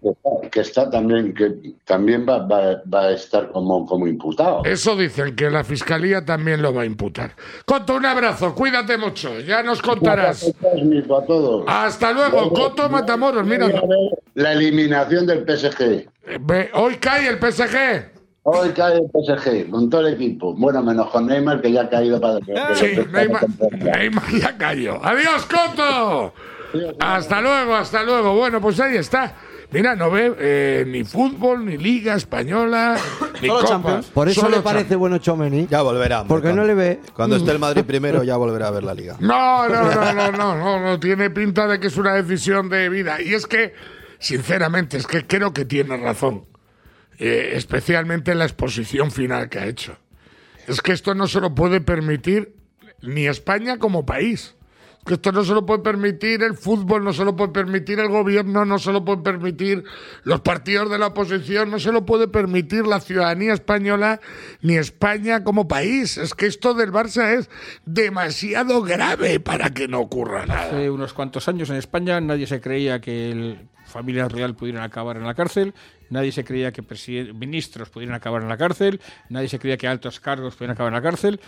que 0.51 0.63
también, 0.91 1.35
que 1.35 1.75
también 1.85 2.27
va, 2.29 2.39
va- 2.47 2.83
va 2.93 3.01
a 3.07 3.11
estar 3.13 3.51
como, 3.51 3.85
como 3.87 4.07
imputado. 4.07 4.63
Eso 4.65 4.97
dicen 4.97 5.37
que 5.37 5.51
la 5.51 5.65
fiscalía 5.65 6.25
también 6.25 6.63
lo 6.63 6.73
va 6.73 6.83
a 6.83 6.87
imputar. 6.87 7.33
Coto, 7.65 7.95
un 7.97 8.07
abrazo, 8.07 8.55
cuídate 8.55 8.97
mucho, 8.99 9.41
ya 9.41 9.63
nos 9.63 9.83
contarás. 9.83 10.53
Cósmico 10.61 11.19
a 11.19 11.25
todos. 11.27 11.65
Hasta 11.67 12.13
luego, 12.13 12.53
Coto 12.53 12.89
Matamoros, 12.89 13.47
mira, 13.47 13.69
La 14.35 14.53
eliminación 14.53 15.27
del 15.27 15.45
PSG. 15.45 16.09
eh, 16.29 16.71
hoy 16.75 16.97
cae 16.97 17.29
el 17.29 17.39
PSG. 17.39 18.15
Hoy 18.49 18.69
cae 18.71 18.99
el 18.99 19.11
PSG 19.11 19.69
con 19.71 19.91
todo 19.91 20.07
el 20.07 20.15
equipo. 20.15 20.55
Bueno, 20.55 20.81
menos 20.83 21.11
con 21.11 21.27
Neymar, 21.27 21.61
que 21.61 21.73
ya 21.73 21.83
ha 21.83 21.89
caído 21.91 22.21
para 22.21 22.39
Sí, 22.77 22.97
Neymar, 23.13 23.45
Neymar 23.73 24.31
ya 24.41 24.57
cayó. 24.57 25.05
¡Adiós, 25.05 25.47
Coto! 25.47 26.33
Hasta 27.01 27.41
luego, 27.41 27.75
hasta 27.75 28.03
luego. 28.03 28.35
Bueno, 28.35 28.61
pues 28.61 28.79
ahí 28.81 28.97
está. 28.97 29.35
Mira, 29.73 29.97
no 29.97 30.11
ve 30.13 30.33
eh, 30.39 30.85
ni 30.87 31.03
fútbol, 31.03 31.65
ni 31.67 31.77
Liga 31.77 32.15
Española, 32.15 32.97
ni 33.43 33.49
Solo 33.49 33.61
Copa. 33.61 33.69
Champions. 33.69 34.07
Por 34.07 34.29
eso 34.29 34.41
Solo 34.43 34.57
le 34.57 34.63
parece 34.63 34.83
Champions. 34.85 35.01
bueno 35.01 35.19
Chomeni. 35.19 35.67
Ya 35.69 35.83
volverá. 35.83 36.21
hombre, 36.21 36.29
Porque 36.35 36.49
no 36.49 36.55
cuando- 36.55 36.67
le 36.69 36.75
ve. 36.75 37.01
Cuando 37.15 37.37
esté 37.37 37.51
el 37.51 37.59
Madrid 37.59 37.85
primero, 37.87 38.23
ya 38.23 38.37
volverá 38.37 38.69
a 38.69 38.71
ver 38.71 38.85
la 38.85 38.95
liga. 38.95 39.17
No, 39.21 39.69
no, 39.69 39.83
no, 39.93 40.13
no, 40.13 40.33
no, 40.33 40.57
no, 40.57 40.81
no, 40.81 41.01
tiene 41.01 41.31
pinta 41.31 41.67
de 41.67 41.81
que 41.81 41.89
es 41.89 41.97
una 41.97 42.15
decisión 42.15 42.69
de 42.69 42.89
vida. 42.89 43.21
Y 43.21 43.35
es 43.35 43.47
que, 43.47 43.75
sinceramente, 44.21 44.97
es 44.97 45.07
que 45.07 45.27
creo 45.27 45.53
que 45.53 45.65
tiene 45.65 45.97
razón. 45.97 46.45
Eh, 47.19 47.53
especialmente 47.55 48.33
en 48.33 48.39
la 48.39 48.45
exposición 48.45 49.11
final 49.11 49.49
que 49.49 49.59
ha 49.59 49.67
hecho. 49.67 49.97
Es 50.67 50.81
que 50.83 50.93
esto 50.93 51.15
no 51.15 51.27
se 51.27 51.41
lo 51.41 51.55
puede 51.55 51.81
permitir 51.81 52.55
ni 53.03 53.27
España 53.27 53.79
como 53.79 54.05
país. 54.05 54.55
Que 55.07 55.15
esto 55.15 55.31
no 55.31 55.45
se 55.45 55.55
lo 55.55 55.65
puede 55.65 55.83
permitir 55.83 56.43
el 56.43 56.55
fútbol, 56.55 57.05
no 57.05 57.13
se 57.13 57.25
lo 57.25 57.37
puede 57.37 57.53
permitir 57.53 58.01
el 58.01 58.09
gobierno, 58.09 58.65
no 58.65 58.79
se 58.79 58.93
lo 58.93 59.05
puede 59.05 59.23
permitir 59.23 59.85
los 60.25 60.41
partidos 60.41 60.91
de 60.91 60.99
la 60.99 61.09
oposición, 61.09 61.71
no 61.71 61.79
se 61.79 61.93
lo 61.93 62.05
puede 62.05 62.27
permitir 62.29 62.87
la 62.87 63.01
ciudadanía 63.01 63.55
española 63.55 64.21
ni 64.63 64.77
España 64.77 65.45
como 65.45 65.69
país. 65.69 66.19
Es 66.19 66.35
que 66.35 66.47
esto 66.47 66.75
del 66.75 66.93
Barça 66.93 67.39
es 67.39 67.49
demasiado 67.85 68.83
grave 68.83 69.39
para 69.39 69.71
que 69.71 69.87
no 69.87 70.01
ocurra 70.01 70.45
nada. 70.45 70.67
Hace 70.67 70.91
unos 70.91 71.13
cuantos 71.13 71.49
años 71.49 71.71
en 71.71 71.77
España 71.77 72.21
nadie 72.21 72.47
se 72.47 72.61
creía 72.61 73.01
que 73.01 73.31
el 73.31 73.69
familia 73.87 74.29
real 74.29 74.55
pudieran 74.55 74.83
acabar 74.83 75.17
en 75.17 75.25
la 75.25 75.35
cárcel, 75.35 75.73
nadie 76.11 76.33
se 76.33 76.45
creía 76.45 76.73
que 76.73 76.83
ministros 77.33 77.89
pudieran 77.89 78.17
acabar 78.17 78.43
en 78.43 78.49
la 78.49 78.57
cárcel, 78.57 79.01
nadie 79.29 79.49
se 79.49 79.59
creía 79.59 79.77
que 79.77 79.89
altos 79.89 80.21
cargos 80.21 80.55
pudieran 80.55 80.75
acabar 80.75 80.93
en 80.93 80.97
la 80.97 81.03
cárcel. 81.03 81.41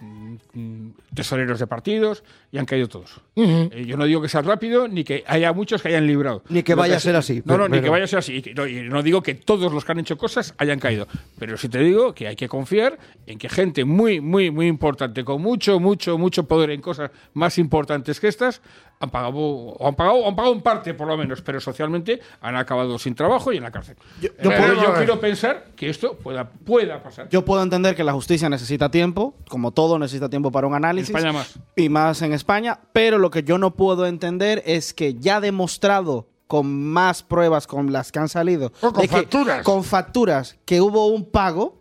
Mm, 0.00 0.88
tesoreros 1.14 1.58
de 1.60 1.66
partidos 1.66 2.24
y 2.52 2.58
han 2.58 2.66
caído 2.66 2.88
todos. 2.88 3.20
Eh, 3.36 3.84
yo 3.86 3.96
no 3.96 4.04
digo 4.04 4.20
que 4.22 4.28
sea 4.28 4.42
rápido 4.42 4.88
ni 4.88 5.04
que 5.04 5.24
haya 5.26 5.52
muchos 5.52 5.82
que 5.82 5.88
hayan 5.88 6.06
librado. 6.06 6.42
Ni 6.48 6.62
que 6.62 6.74
vaya 6.74 6.96
a 6.96 7.00
ser 7.00 7.16
así, 7.16 7.42
No, 7.44 7.56
no, 7.58 7.64
pero- 7.64 7.68
ni 7.68 7.80
que 7.82 7.88
vaya 7.90 8.04
a 8.04 8.08
ser 8.08 8.18
así. 8.20 8.42
No, 8.54 8.66
y 8.66 8.82
no 8.88 9.02
digo 9.02 9.22
que 9.22 9.34
todos 9.34 9.72
los 9.72 9.84
que 9.84 9.92
han 9.92 9.98
hecho 10.00 10.16
cosas 10.16 10.54
hayan 10.58 10.78
caído. 10.78 11.06
Pero 11.38 11.56
sí 11.56 11.68
te 11.68 11.78
digo 11.80 12.14
que 12.14 12.28
hay 12.28 12.36
que 12.36 12.48
confiar 12.48 12.98
en 13.26 13.38
que 13.38 13.48
gente 13.48 13.84
muy, 13.84 14.20
muy, 14.20 14.50
muy 14.50 14.66
importante, 14.66 15.24
con 15.24 15.40
mucho, 15.42 15.80
mucho, 15.80 16.18
mucho 16.18 16.44
poder 16.44 16.70
en 16.70 16.80
cosas 16.80 17.10
más 17.32 17.58
importantes 17.58 18.20
que 18.20 18.28
estas, 18.28 18.60
han 19.04 19.10
pagado, 19.10 19.38
o 19.38 19.86
han 19.88 19.94
pagado, 19.94 20.16
o 20.18 20.28
han 20.28 20.34
pagado 20.34 20.54
en 20.54 20.60
parte 20.62 20.94
por 20.94 21.06
lo 21.06 21.16
menos, 21.16 21.40
pero 21.42 21.60
socialmente 21.60 22.20
han 22.40 22.56
acabado 22.56 22.98
sin 22.98 23.14
trabajo 23.14 23.52
y 23.52 23.58
en 23.58 23.62
la 23.62 23.70
cárcel. 23.70 23.96
yo 24.20 24.30
Pero 24.36 24.50
puedo- 24.50 24.82
yo 24.82 24.94
quiero 24.94 25.20
pensar 25.20 25.66
que 25.76 25.88
esto 25.88 26.14
pueda, 26.16 26.48
pueda 26.50 27.02
pasar. 27.02 27.28
Yo 27.28 27.44
puedo 27.44 27.62
entender 27.62 27.94
que 27.94 28.02
la 28.04 28.12
justicia 28.12 28.48
necesita 28.48 28.90
tiempo, 28.90 29.34
como 29.48 29.70
todo 29.70 29.98
necesita 29.98 30.28
tiempo 30.28 30.50
para 30.50 30.66
un 30.66 30.74
análisis. 30.74 31.10
En 31.10 31.16
España 31.16 31.32
más. 31.32 31.58
Y 31.76 31.88
más 31.88 32.20
en 32.22 32.32
España, 32.32 32.80
pero 32.92 33.18
lo 33.18 33.30
que 33.30 33.42
yo 33.44 33.58
no 33.58 33.74
puedo 33.76 34.06
entender 34.06 34.62
es 34.66 34.92
que 34.94 35.14
ya 35.14 35.40
demostrado 35.40 36.28
con 36.46 36.66
más 36.92 37.22
pruebas 37.22 37.66
con 37.66 37.92
las 37.92 38.12
que 38.12 38.18
han 38.18 38.28
salido, 38.28 38.72
O 38.82 38.92
con 38.92 39.02
de 39.02 39.08
que- 39.08 39.16
facturas. 39.16 39.62
con 39.64 39.82
facturas, 39.84 40.58
que 40.64 40.80
hubo 40.80 41.06
un 41.06 41.24
pago, 41.30 41.80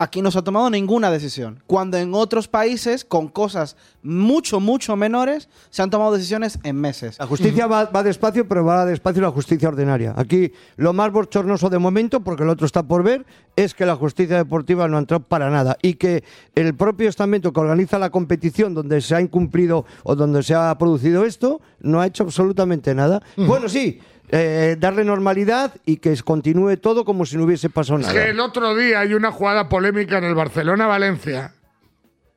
aquí 0.00 0.22
no 0.22 0.30
se 0.30 0.38
ha 0.38 0.42
tomado 0.42 0.70
ninguna 0.70 1.10
decisión. 1.10 1.62
Cuando 1.66 1.98
en 1.98 2.14
otros 2.14 2.48
países, 2.48 3.04
con 3.04 3.28
cosas 3.28 3.76
mucho, 4.02 4.58
mucho 4.58 4.96
menores, 4.96 5.50
se 5.68 5.82
han 5.82 5.90
tomado 5.90 6.12
decisiones 6.12 6.58
en 6.62 6.76
meses. 6.76 7.18
La 7.18 7.26
justicia 7.26 7.66
va, 7.66 7.84
va 7.84 8.02
despacio, 8.02 8.48
pero 8.48 8.64
va 8.64 8.86
despacio 8.86 9.20
la 9.20 9.30
justicia 9.30 9.68
ordinaria. 9.68 10.14
Aquí 10.16 10.52
lo 10.76 10.94
más 10.94 11.12
bochornoso 11.12 11.68
de 11.68 11.78
momento, 11.78 12.20
porque 12.20 12.44
el 12.44 12.48
otro 12.48 12.64
está 12.64 12.82
por 12.82 13.02
ver, 13.02 13.26
es 13.56 13.74
que 13.74 13.84
la 13.84 13.94
justicia 13.94 14.38
deportiva 14.38 14.88
no 14.88 14.96
ha 14.96 15.00
entrado 15.00 15.22
para 15.22 15.50
nada 15.50 15.76
y 15.82 15.94
que 15.94 16.24
el 16.54 16.74
propio 16.74 17.08
estamento 17.10 17.52
que 17.52 17.60
organiza 17.60 17.98
la 17.98 18.08
competición 18.08 18.72
donde 18.72 19.02
se 19.02 19.14
ha 19.14 19.20
incumplido 19.20 19.84
o 20.02 20.16
donde 20.16 20.42
se 20.42 20.54
ha 20.54 20.76
producido 20.78 21.26
esto 21.26 21.60
no 21.80 22.00
ha 22.00 22.06
hecho 22.06 22.22
absolutamente 22.22 22.94
nada. 22.94 23.22
Bueno, 23.36 23.68
sí, 23.68 24.00
eh, 24.32 24.76
darle 24.78 25.04
normalidad 25.04 25.74
y 25.84 25.96
que 25.96 26.16
continúe 26.22 26.76
todo 26.76 27.04
como 27.04 27.26
si 27.26 27.36
no 27.36 27.44
hubiese 27.44 27.68
pasado 27.70 27.98
Es 28.00 28.06
nada. 28.06 28.18
que 28.24 28.30
el 28.30 28.40
otro 28.40 28.74
día 28.76 29.00
hay 29.00 29.14
una 29.14 29.32
jugada 29.32 29.68
polémica 29.68 30.18
en 30.18 30.24
el 30.24 30.34
Barcelona-Valencia. 30.34 31.54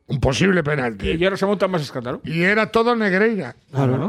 Un 0.05 0.19
posible 0.19 0.63
penalti. 0.63 1.11
Y 1.11 1.23
ahora 1.23 1.37
se 1.37 1.45
monta 1.45 1.67
más 1.67 1.81
escándalo. 1.81 2.19
Y 2.25 2.43
era 2.43 2.71
todo 2.71 2.93
Negreira. 2.95 3.55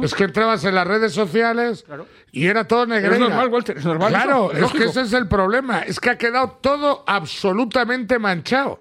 Es 0.03 0.13
que 0.15 0.25
entrabas 0.25 0.65
en 0.65 0.75
las 0.75 0.87
redes 0.87 1.13
sociales 1.13 1.85
Claro. 1.85 2.07
y 2.33 2.47
era 2.47 2.67
todo 2.67 2.85
Negreira. 2.85 3.15
Es 3.15 3.21
normal, 3.21 3.49
Walter, 3.49 3.79
es 3.79 3.85
normal 3.85 4.09
Claro, 4.09 4.51
eso, 4.53 4.67
es 4.67 4.73
es 4.75 4.79
que 4.81 4.85
ese 4.87 5.01
es 5.03 5.13
el 5.13 5.29
problema. 5.29 5.81
Es 5.83 6.01
que 6.01 6.11
ha 6.11 6.19
quedado 6.19 6.59
todo 6.61 7.05
absolutamente 7.07 8.19
manchado. 8.19 8.81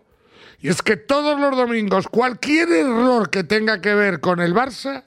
Y 0.59 0.69
es 0.69 0.81
que 0.81 0.97
todos 0.97 1.39
los 1.39 1.55
domingos, 1.55 2.07
cualquier 2.07 2.69
error 2.71 3.29
que 3.29 3.43
tenga 3.43 3.79
que 3.79 3.93
ver 3.93 4.19
con 4.19 4.39
el 4.41 4.55
Barça, 4.55 5.03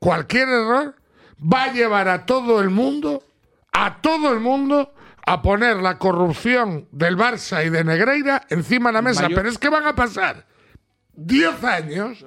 cualquier 0.00 0.48
error, 0.48 0.94
va 1.40 1.64
a 1.64 1.72
llevar 1.72 2.08
a 2.08 2.26
todo 2.26 2.60
el 2.62 2.70
mundo, 2.70 3.22
a 3.74 4.00
todo 4.00 4.32
el 4.32 4.40
mundo, 4.40 4.94
a 5.26 5.42
poner 5.42 5.76
la 5.78 5.98
corrupción 5.98 6.88
del 6.92 7.16
Barça 7.16 7.64
y 7.66 7.70
de 7.70 7.84
Negreira 7.84 8.42
encima 8.48 8.88
de 8.90 8.94
la 8.94 9.02
mesa. 9.02 9.22
Mayor- 9.22 9.36
Pero 9.36 9.48
es 9.50 9.58
que 9.58 9.68
van 9.68 9.86
a 9.86 9.94
pasar 9.94 10.46
10 11.14 11.62
años 11.64 12.24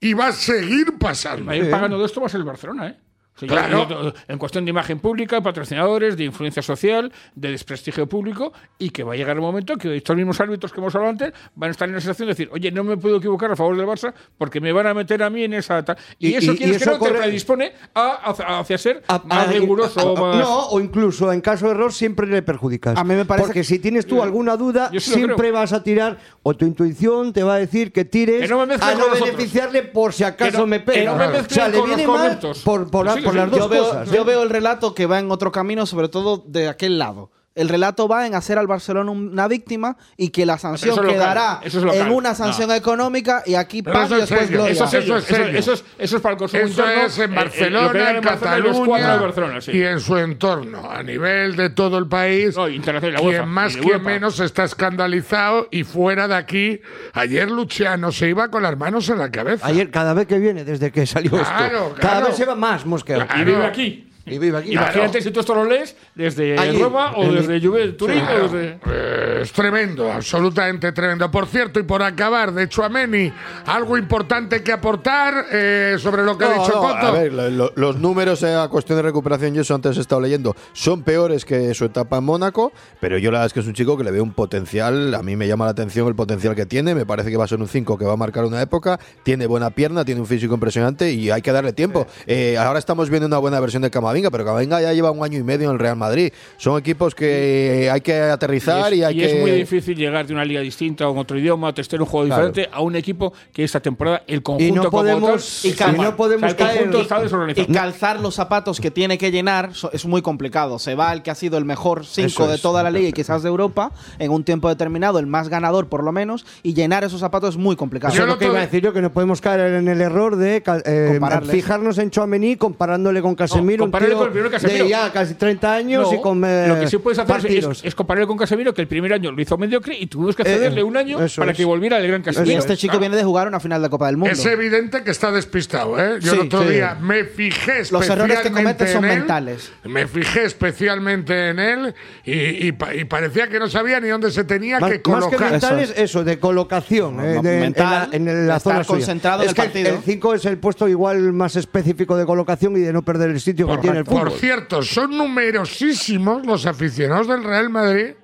y 0.00 0.14
va 0.14 0.28
a 0.28 0.32
seguir 0.32 0.98
pasando. 0.98 1.52
Ir 1.54 1.70
pagando 1.70 1.98
de 1.98 2.06
esto 2.06 2.20
va 2.20 2.26
a 2.26 2.30
ser 2.30 2.40
el 2.40 2.46
Barcelona, 2.46 2.88
¿eh? 2.88 3.00
Claro. 3.38 3.86
yo- 3.88 4.12
en 4.28 4.38
cuestión 4.38 4.64
de 4.64 4.70
imagen 4.70 4.98
pública, 4.98 5.42
patrocinadores, 5.42 6.16
de 6.16 6.24
influencia 6.24 6.62
social, 6.62 7.12
de 7.34 7.50
desprestigio 7.50 8.08
público, 8.08 8.52
y 8.78 8.90
que 8.90 9.02
va 9.04 9.12
a 9.12 9.16
llegar 9.16 9.36
el 9.36 9.42
momento 9.42 9.76
que 9.76 9.96
estos 9.96 10.16
mismos 10.16 10.40
árbitros 10.40 10.72
que 10.72 10.80
hemos 10.80 10.94
hablado 10.94 11.10
antes 11.12 11.32
van 11.54 11.68
a 11.68 11.70
estar 11.72 11.88
en 11.88 11.96
esa 11.96 12.00
situación 12.14 12.26
de 12.28 12.32
decir, 12.32 12.48
oye, 12.52 12.70
no 12.72 12.82
me 12.84 12.96
puedo 12.96 13.16
equivocar 13.16 13.50
a 13.50 13.56
favor 13.56 13.76
del 13.76 13.86
Barça 13.86 14.14
porque 14.38 14.60
me 14.60 14.72
van 14.72 14.86
a 14.86 14.94
meter 14.94 15.22
a 15.22 15.28
mí 15.30 15.44
en 15.44 15.54
esa. 15.54 15.84
ta-". 15.84 15.96
Y, 16.18 16.28
Y- 16.28 16.34
eso 16.34 16.52
y- 16.52 16.54
y 16.54 16.58
que 16.58 16.84
no 16.86 16.92
te 16.92 16.98
corre- 16.98 17.18
predispone 17.18 17.72
a, 17.94 18.30
hacia, 18.30 18.58
hacia 18.58 18.78
ser 18.78 19.02
A- 19.08 19.20
más 19.24 19.48
a- 19.48 19.52
riguroso 19.52 20.00
a- 20.00 20.04
o 20.04 20.16
más. 20.16 20.36
No, 20.38 20.66
o 20.68 20.80
incluso 20.80 21.32
en 21.32 21.40
caso 21.40 21.66
de 21.66 21.72
error 21.72 21.92
siempre 21.92 22.26
le 22.26 22.42
perjudicas. 22.42 22.96
A 22.98 23.04
mí 23.04 23.14
me 23.14 23.24
parece 23.26 23.48
Porque 23.48 23.60
que- 23.60 23.64
si 23.64 23.78
tienes 23.78 24.06
tú 24.06 24.22
alguna 24.22 24.56
duda, 24.56 24.90
siempre 24.98 25.36
creo. 25.36 25.52
vas 25.52 25.72
a 25.72 25.82
tirar, 25.82 26.18
o 26.42 26.54
tu 26.56 26.64
intuición 26.64 27.32
te 27.32 27.42
va 27.42 27.54
a 27.54 27.58
decir 27.58 27.92
que 27.92 28.04
tires 28.04 28.40
Que 28.42 28.48
no 28.48 28.58
me 28.60 28.66
mezcles 28.66 28.94
a 28.94 28.98
no 28.98 29.10
beneficiarle 29.10 29.82
por 29.82 30.12
si 30.12 30.24
acaso 30.24 30.50
Que 30.52 30.58
no- 30.58 30.66
me 30.66 30.78
que 30.78 30.84
pega. 30.92 31.12
no 31.12 31.18
me 31.18 31.38
o 31.38 31.44
sea, 31.48 31.68
le 31.68 31.82
viene 31.82 32.06
mal 32.06 32.38
por, 32.64 32.90
por, 32.90 33.06
Sí, 33.16 33.20
por 33.26 33.34
sí, 33.34 33.38
las 33.38 33.50
sí. 33.50 33.50
dos 33.50 33.60
yo 33.60 33.68
veo, 33.68 34.04
yo 34.04 34.22
¿eh? 34.22 34.24
veo 34.24 34.42
el 34.42 34.50
relato 34.50 34.94
que 34.94 35.06
va 35.06 35.18
en 35.18 35.30
otro 35.30 35.52
camino, 35.52 35.86
sobre 35.86 36.08
todo 36.08 36.42
de 36.46 36.68
aquel 36.68 36.98
lado. 36.98 37.30
El 37.56 37.68
relato 37.68 38.06
va 38.06 38.26
en 38.26 38.34
hacer 38.36 38.58
al 38.58 38.68
Barcelona 38.68 39.10
una 39.10 39.48
víctima 39.48 39.96
y 40.16 40.28
que 40.28 40.46
la 40.46 40.58
sanción 40.58 40.92
eso 40.92 41.00
es 41.00 41.06
local, 41.06 41.14
quedará 41.20 41.60
eso 41.64 41.78
es 41.78 41.84
local. 41.84 42.00
en 42.06 42.12
una 42.12 42.34
sanción 42.34 42.68
No. 42.68 42.74
económica 42.74 43.42
y 43.46 43.54
aquí 43.54 43.82
paz 43.82 44.10
y 44.10 44.14
es 44.14 44.20
después 44.20 44.40
serio, 44.42 44.58
gloria. 44.58 44.72
Eso 44.72 44.84
es, 44.84 44.94
Eso 44.94 45.16
es 45.16 45.30
eso, 45.30 45.72
es, 45.72 45.84
eso 45.98 46.16
es 46.16 46.22
para 46.22 46.32
el 46.34 46.38
consumo 46.38 46.62
Eso 46.62 46.82
interno. 46.82 47.02
es 47.06 47.18
en 47.18 47.30
eh, 47.30 47.32
eh, 47.32 47.36
Barcelona, 47.36 48.10
en 48.10 48.20
Cataluña 48.22 49.12
de 49.14 49.18
Barcelona, 49.18 49.60
sí. 49.60 49.72
y 49.72 49.82
en 49.82 50.00
su 50.00 50.16
entorno. 50.16 50.90
A 50.90 51.02
nivel 51.02 51.56
de 51.56 51.70
todo 51.70 51.98
el 51.98 52.06
país, 52.06 52.54
No, 52.56 52.68
internacional, 52.68 53.14
la 53.14 53.18
quien 53.20 53.30
UEFA, 53.32 53.46
más, 53.46 53.76
quien 53.76 54.02
menos 54.02 54.38
está 54.40 54.64
escandalizado 54.64 55.68
y 55.70 55.84
fuera 55.84 56.28
de 56.28 56.34
aquí. 56.34 56.80
Ayer 57.14 57.50
Luciano 57.50 58.12
se 58.12 58.28
iba 58.28 58.48
con 58.50 58.62
las 58.62 58.76
manos 58.76 59.08
en 59.08 59.18
la 59.18 59.30
cabeza. 59.30 59.66
Ayer, 59.66 59.90
cada 59.90 60.14
vez 60.14 60.26
que 60.26 60.38
viene, 60.38 60.64
desde 60.64 60.92
que 60.92 61.06
salió 61.06 61.30
Claro, 61.30 61.42
esto, 61.88 61.94
cada 62.00 62.12
claro. 62.16 62.26
vez 62.26 62.36
se 62.36 62.44
va 62.44 62.54
más 62.54 62.84
mosqueado. 62.86 63.26
Y 63.40 63.44
vive 63.44 63.64
aquí. 63.64 64.05
Y 64.26 64.38
vive 64.38 64.58
aquí. 64.58 64.72
Imagínate 64.72 65.22
si 65.22 65.30
tú 65.30 65.40
esto 65.40 65.54
lo 65.54 65.64
lees 65.64 65.94
desde 66.14 66.58
Allí, 66.58 66.82
Roma 66.82 67.12
o 67.12 67.22
en- 67.24 67.36
desde 67.36 67.60
Juve, 67.64 67.88
Turín 67.92 68.22
o 68.24 68.48
desde. 68.48 68.78
Eh, 68.86 69.38
es 69.42 69.52
tremendo, 69.52 70.10
absolutamente 70.10 70.90
tremendo. 70.92 71.30
Por 71.30 71.46
cierto, 71.46 71.78
y 71.78 71.84
por 71.84 72.02
acabar, 72.02 72.52
de 72.52 72.68
Chuameni, 72.68 73.32
algo 73.66 73.96
importante 73.96 74.62
que 74.64 74.72
aportar 74.72 75.46
eh, 75.52 75.96
sobre 76.00 76.24
lo 76.24 76.36
que 76.36 76.44
ha 76.44 76.56
No, 76.56 76.62
dicho 76.62 76.72
no, 76.74 76.80
Coto. 76.80 76.96
a 77.06 77.10
ver, 77.12 77.32
lo- 77.32 77.50
lo- 77.50 77.72
los 77.76 77.96
números 77.98 78.42
en 78.42 78.54
la 78.56 78.68
cuestión 78.68 78.96
de 78.98 79.02
recuperación, 79.02 79.54
yo 79.54 79.62
eso 79.62 79.74
antes 79.76 79.96
he 79.96 80.00
estado 80.00 80.20
leyendo, 80.20 80.56
son 80.72 81.02
peores 81.02 81.44
que 81.44 81.72
su 81.74 81.84
etapa 81.84 82.18
en 82.18 82.24
Mónaco, 82.24 82.72
pero 83.00 83.18
yo 83.18 83.30
la 83.30 83.38
verdad 83.38 83.46
es 83.46 83.52
que 83.52 83.60
es 83.60 83.66
un 83.66 83.74
chico 83.74 83.96
que 83.96 84.02
le 84.02 84.10
veo 84.10 84.24
un 84.24 84.32
potencial, 84.32 85.14
a 85.14 85.22
mí 85.22 85.36
me 85.36 85.46
llama 85.46 85.66
la 85.66 85.70
atención 85.70 86.08
el 86.08 86.16
potencial 86.16 86.56
que 86.56 86.66
tiene, 86.66 86.96
me 86.96 87.06
parece 87.06 87.30
que 87.30 87.36
va 87.36 87.44
a 87.44 87.48
ser 87.48 87.60
un 87.60 87.68
5 87.68 87.96
que 87.96 88.04
va 88.04 88.14
a 88.14 88.16
marcar 88.16 88.44
una 88.44 88.60
época, 88.60 88.98
tiene 89.22 89.46
buena 89.46 89.70
pierna, 89.70 90.04
tiene 90.04 90.20
un 90.20 90.26
físico 90.26 90.54
impresionante 90.54 91.12
y 91.12 91.30
hay 91.30 91.42
que 91.42 91.52
darle 91.52 91.72
tiempo. 91.72 92.06
Eh, 92.26 92.56
ahora 92.58 92.80
estamos 92.80 93.08
viendo 93.08 93.26
una 93.28 93.38
buena 93.38 93.60
versión 93.60 93.82
de 93.82 93.90
Camavinga, 93.90 94.15
pero 94.30 94.44
Camavinga 94.44 94.80
ya 94.80 94.92
lleva 94.92 95.10
un 95.10 95.22
año 95.24 95.38
y 95.38 95.42
medio 95.42 95.68
en 95.68 95.74
el 95.74 95.78
Real 95.78 95.96
Madrid. 95.96 96.32
Son 96.56 96.78
equipos 96.78 97.14
que 97.14 97.88
hay 97.92 98.00
que 98.00 98.14
aterrizar 98.20 98.92
y, 98.94 99.00
es, 99.00 99.06
hay 99.06 99.16
y 99.16 99.20
que... 99.20 99.36
es 99.36 99.40
muy 99.40 99.50
difícil 99.52 99.96
llegar 99.96 100.26
de 100.26 100.32
una 100.34 100.44
liga 100.44 100.60
distinta 100.60 101.08
o 101.08 101.12
en 101.12 101.18
otro 101.18 101.38
idioma, 101.38 101.72
testar 101.74 102.00
un 102.00 102.06
juego 102.06 102.26
Claro. 102.26 102.48
diferente 102.48 102.70
a 102.74 102.80
un 102.80 102.96
equipo 102.96 103.32
que 103.52 103.64
esta 103.64 103.80
temporada 103.80 104.22
el 104.26 104.42
conjunto 104.42 104.66
Y 104.66 104.72
no 104.72 104.82
como 104.84 104.90
podemos- 105.02 105.60
tal, 105.62 105.68
y 105.70 105.72
está 105.72 105.92
no 105.92 106.16
podemos 106.16 106.52
O 106.52 106.56
sea, 106.56 106.66
caer- 106.74 107.54
y 107.68 107.72
calzar 107.72 108.20
los 108.20 108.34
zapatos 108.34 108.80
que 108.80 108.90
tiene 108.90 109.18
que 109.18 109.30
llenar 109.30 109.70
es 109.92 110.06
muy 110.06 110.22
complicado. 110.22 110.78
Se 110.78 110.94
va 110.94 111.12
el 111.12 111.22
que 111.22 111.30
ha 111.30 111.34
sido 111.34 111.58
el 111.58 111.64
mejor 111.64 112.04
5 112.06 112.26
Eso 112.26 112.48
de 112.48 112.56
es. 112.56 112.62
toda 112.62 112.82
la 112.82 112.90
liga 112.90 113.08
y 113.08 113.12
quizás 113.12 113.42
de 113.42 113.48
Europa 113.48 113.92
en 114.18 114.30
un 114.30 114.44
tiempo 114.44 114.68
determinado, 114.68 115.18
el 115.18 115.26
más 115.26 115.48
ganador 115.48 115.88
por 115.88 116.02
lo 116.04 116.12
menos, 116.12 116.44
y 116.62 116.74
llenar 116.74 117.04
esos 117.04 117.20
zapatos 117.20 117.50
es 117.50 117.56
muy 117.56 117.76
complicado. 117.76 118.12
Eso 118.12 118.18
Yo 118.18 118.24
es 118.24 118.28
lo 118.28 118.34
lo 118.34 118.38
que 118.38 118.46
iba 118.46 118.58
a 118.58 118.60
decir 118.62 118.82
yo, 118.82 118.92
que 118.92 119.00
no 119.02 119.12
podemos 119.12 119.40
caer 119.40 119.74
en 119.74 119.88
el 119.88 120.00
error 120.00 120.36
de 120.36 120.62
eh, 120.84 121.20
fijarnos 121.50 121.98
en 121.98 122.10
Chouameni 122.10 122.56
comparándole 122.56 123.22
con 123.22 123.34
Casemiro, 123.34 123.84
un 123.84 123.90
compararle 124.14 124.14
con 124.16 124.26
el 124.26 124.32
primero 124.32 124.50
Casemiro. 124.50 124.84
de 124.84 124.90
ya 124.90 125.12
casi 125.12 125.34
30 125.34 125.74
años 125.74 126.10
No, 126.10 126.18
y 126.18 126.20
con 126.22 126.44
eh, 126.44 126.66
lo 126.68 126.78
que 126.80 126.88
sí 126.88 126.98
puedes 126.98 127.18
hacer 127.18 127.46
es- 127.50 127.64
es, 127.64 127.84
es 127.84 127.94
compararlo 127.94 128.26
con 128.28 128.36
Casemiro, 128.36 128.72
que 128.74 128.82
el 128.82 128.88
primer 128.88 129.12
año 129.12 129.32
lo 129.32 129.40
hizo 129.42 129.56
mediocre 129.58 129.96
y 129.98 130.06
tuvimos 130.06 130.36
que 130.36 130.44
cederle 130.44 130.80
eh, 130.80 130.84
un 130.84 130.96
año 130.96 131.18
para 131.36 131.50
es. 131.52 131.56
que 131.56 131.64
volviera 131.64 131.98
el 131.98 132.06
gran 132.08 132.20
y 132.20 132.24
Casemiro. 132.24 132.58
este 132.58 132.76
chico 132.76 132.98
viene 132.98 133.16
de 133.16 133.24
jugar 133.24 133.48
una 133.48 133.60
final 133.60 133.82
de 133.82 133.90
Copa 133.90 134.06
del 134.06 134.16
Mundo. 134.16 134.32
Es 134.32 134.44
evidente 134.46 135.02
que 135.02 135.10
está 135.10 135.30
despistado, 135.32 135.98
¿eh? 135.98 136.18
Yo 136.20 136.32
Sí, 136.32 136.38
el 136.40 136.46
otro 136.46 136.62
sí. 136.64 136.68
día 136.74 136.96
me 137.00 137.24
fijé 137.24 137.78
Los 137.90 138.08
errores 138.08 138.40
que 138.40 138.48
especialmente 138.48 138.50
comete 138.50 138.92
son 138.92 139.04
en 139.04 139.10
él, 139.10 139.18
mentales. 139.18 139.72
Me 139.84 140.06
fijé 140.06 140.44
especialmente 140.44 141.50
en 141.50 141.58
él 141.58 141.94
y, 142.24 142.32
y 142.68 142.76
y 142.96 143.04
parecía 143.04 143.48
que 143.48 143.58
no 143.58 143.68
sabía 143.68 143.98
ni 144.00 144.08
dónde 144.08 144.30
se 144.30 144.44
tenía 144.44 144.78
Más, 144.78 144.90
que 144.90 144.96
más 145.10 145.24
que 145.24 145.36
colocar. 145.36 145.50
mentales, 145.52 145.92
eso, 145.96 146.22
de 146.24 146.38
colocación. 146.38 147.20
eh, 147.20 147.40
de- 147.42 147.60
mental, 147.60 148.08
en 148.12 148.24
la, 148.26 148.30
en 148.32 148.46
la 148.48 148.60
zona 148.60 148.84
suya. 148.84 148.86
concentrado 148.98 149.42
en 149.42 149.46
es 149.46 149.50
el 149.50 149.54
que 149.56 149.62
partido. 149.62 149.88
El 149.96 150.02
5 150.02 150.34
es 150.34 150.44
el 150.44 150.58
puesto 150.58 150.88
igual 150.88 151.32
más 151.32 151.56
específico 151.56 152.16
de 152.16 152.26
colocación 152.26 152.76
y 152.76 152.80
de 152.80 152.92
no 152.92 153.02
perder 153.02 153.30
el 153.30 153.40
sitio 153.40 153.66
que 153.68 153.78
tiene 153.78 153.95
el 153.96 154.04
Por 154.04 154.30
cierto, 154.32 154.82
son 154.82 155.16
numerosísimos 155.16 156.44
los 156.46 156.66
aficionados 156.66 157.28
del 157.28 157.42
Real 157.44 157.70
Madrid 157.70 158.14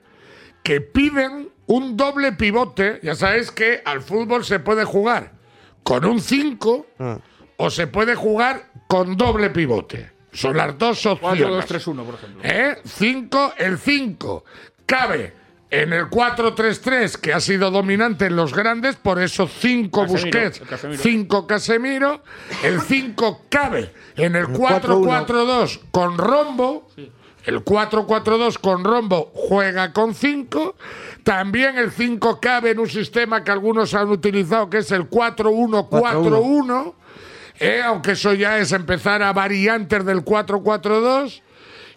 que 0.63 0.81
piden 0.81 1.51
un 1.67 1.97
doble 1.97 2.33
pivote. 2.33 3.01
Ya 3.03 3.15
sabéis 3.15 3.51
que 3.51 3.83
al 3.85 4.03
fútbol 4.03 4.45
se 4.45 4.59
puede 4.61 4.85
jugar 4.85 5.33
con 5.83 6.05
un 6.05 6.21
5 6.21 6.87
Ah. 6.99 7.19
o 7.57 7.71
se 7.71 7.87
puede 7.87 8.15
jugar 8.15 8.71
con 8.87 9.17
doble 9.17 9.51
pivote. 9.51 10.13
Son 10.33 10.57
las 10.57 10.79
dos 10.79 11.05
opciones. 11.07 11.67
4-2-3-1, 11.67 12.05
por 12.05 12.15
ejemplo. 12.15 12.41
¿Eh? 12.45 12.79
Cinco, 12.85 13.53
el 13.59 13.79
5 13.79 14.45
cabe 14.87 15.35
en 15.73 15.95
el 15.95 16.11
4-3-3 16.11 17.17
que 17.17 17.33
ha 17.33 17.41
sido 17.41 17.71
dominante 17.71 18.27
en 18.27 18.37
los 18.37 18.53
grandes, 18.55 18.97
por 18.97 19.19
eso 19.23 19.49
5 19.49 20.03
Casemiro, 20.03 20.13
Busquets, 20.13 20.61
el 20.61 20.67
Casemiro. 20.67 21.03
5 21.03 21.47
Casemiro, 21.47 22.23
el 22.63 22.81
5 22.83 23.47
cabe 23.49 23.91
en 24.17 24.37
el 24.37 24.49
4-4-2 24.49 25.81
con 25.91 26.19
rombo, 26.19 26.89
El 27.45 27.65
4-4-2 27.65 28.59
con 28.59 28.85
rombo 28.85 29.33
juega 29.35 29.93
con 29.93 30.15
5. 30.15 30.77
También 31.25 31.79
el 31.79 31.91
5 31.91 32.39
cabe 32.39 32.71
en 32.73 32.79
un 32.79 32.89
sistema 32.89 33.43
que 33.43 33.51
algunos 33.51 33.95
han 33.95 34.11
utilizado, 34.11 34.69
que 34.69 34.79
es 34.79 34.93
el 34.93 35.09
4-1-4-1. 35.09 36.95
eh, 37.59 37.81
aunque 37.83 38.13
eso 38.13 38.35
ya 38.35 38.59
es 38.59 38.73
empezar 38.73 39.23
a 39.23 39.33
variantes 39.33 40.05
del 40.05 40.23
4-4-2. 40.23 41.41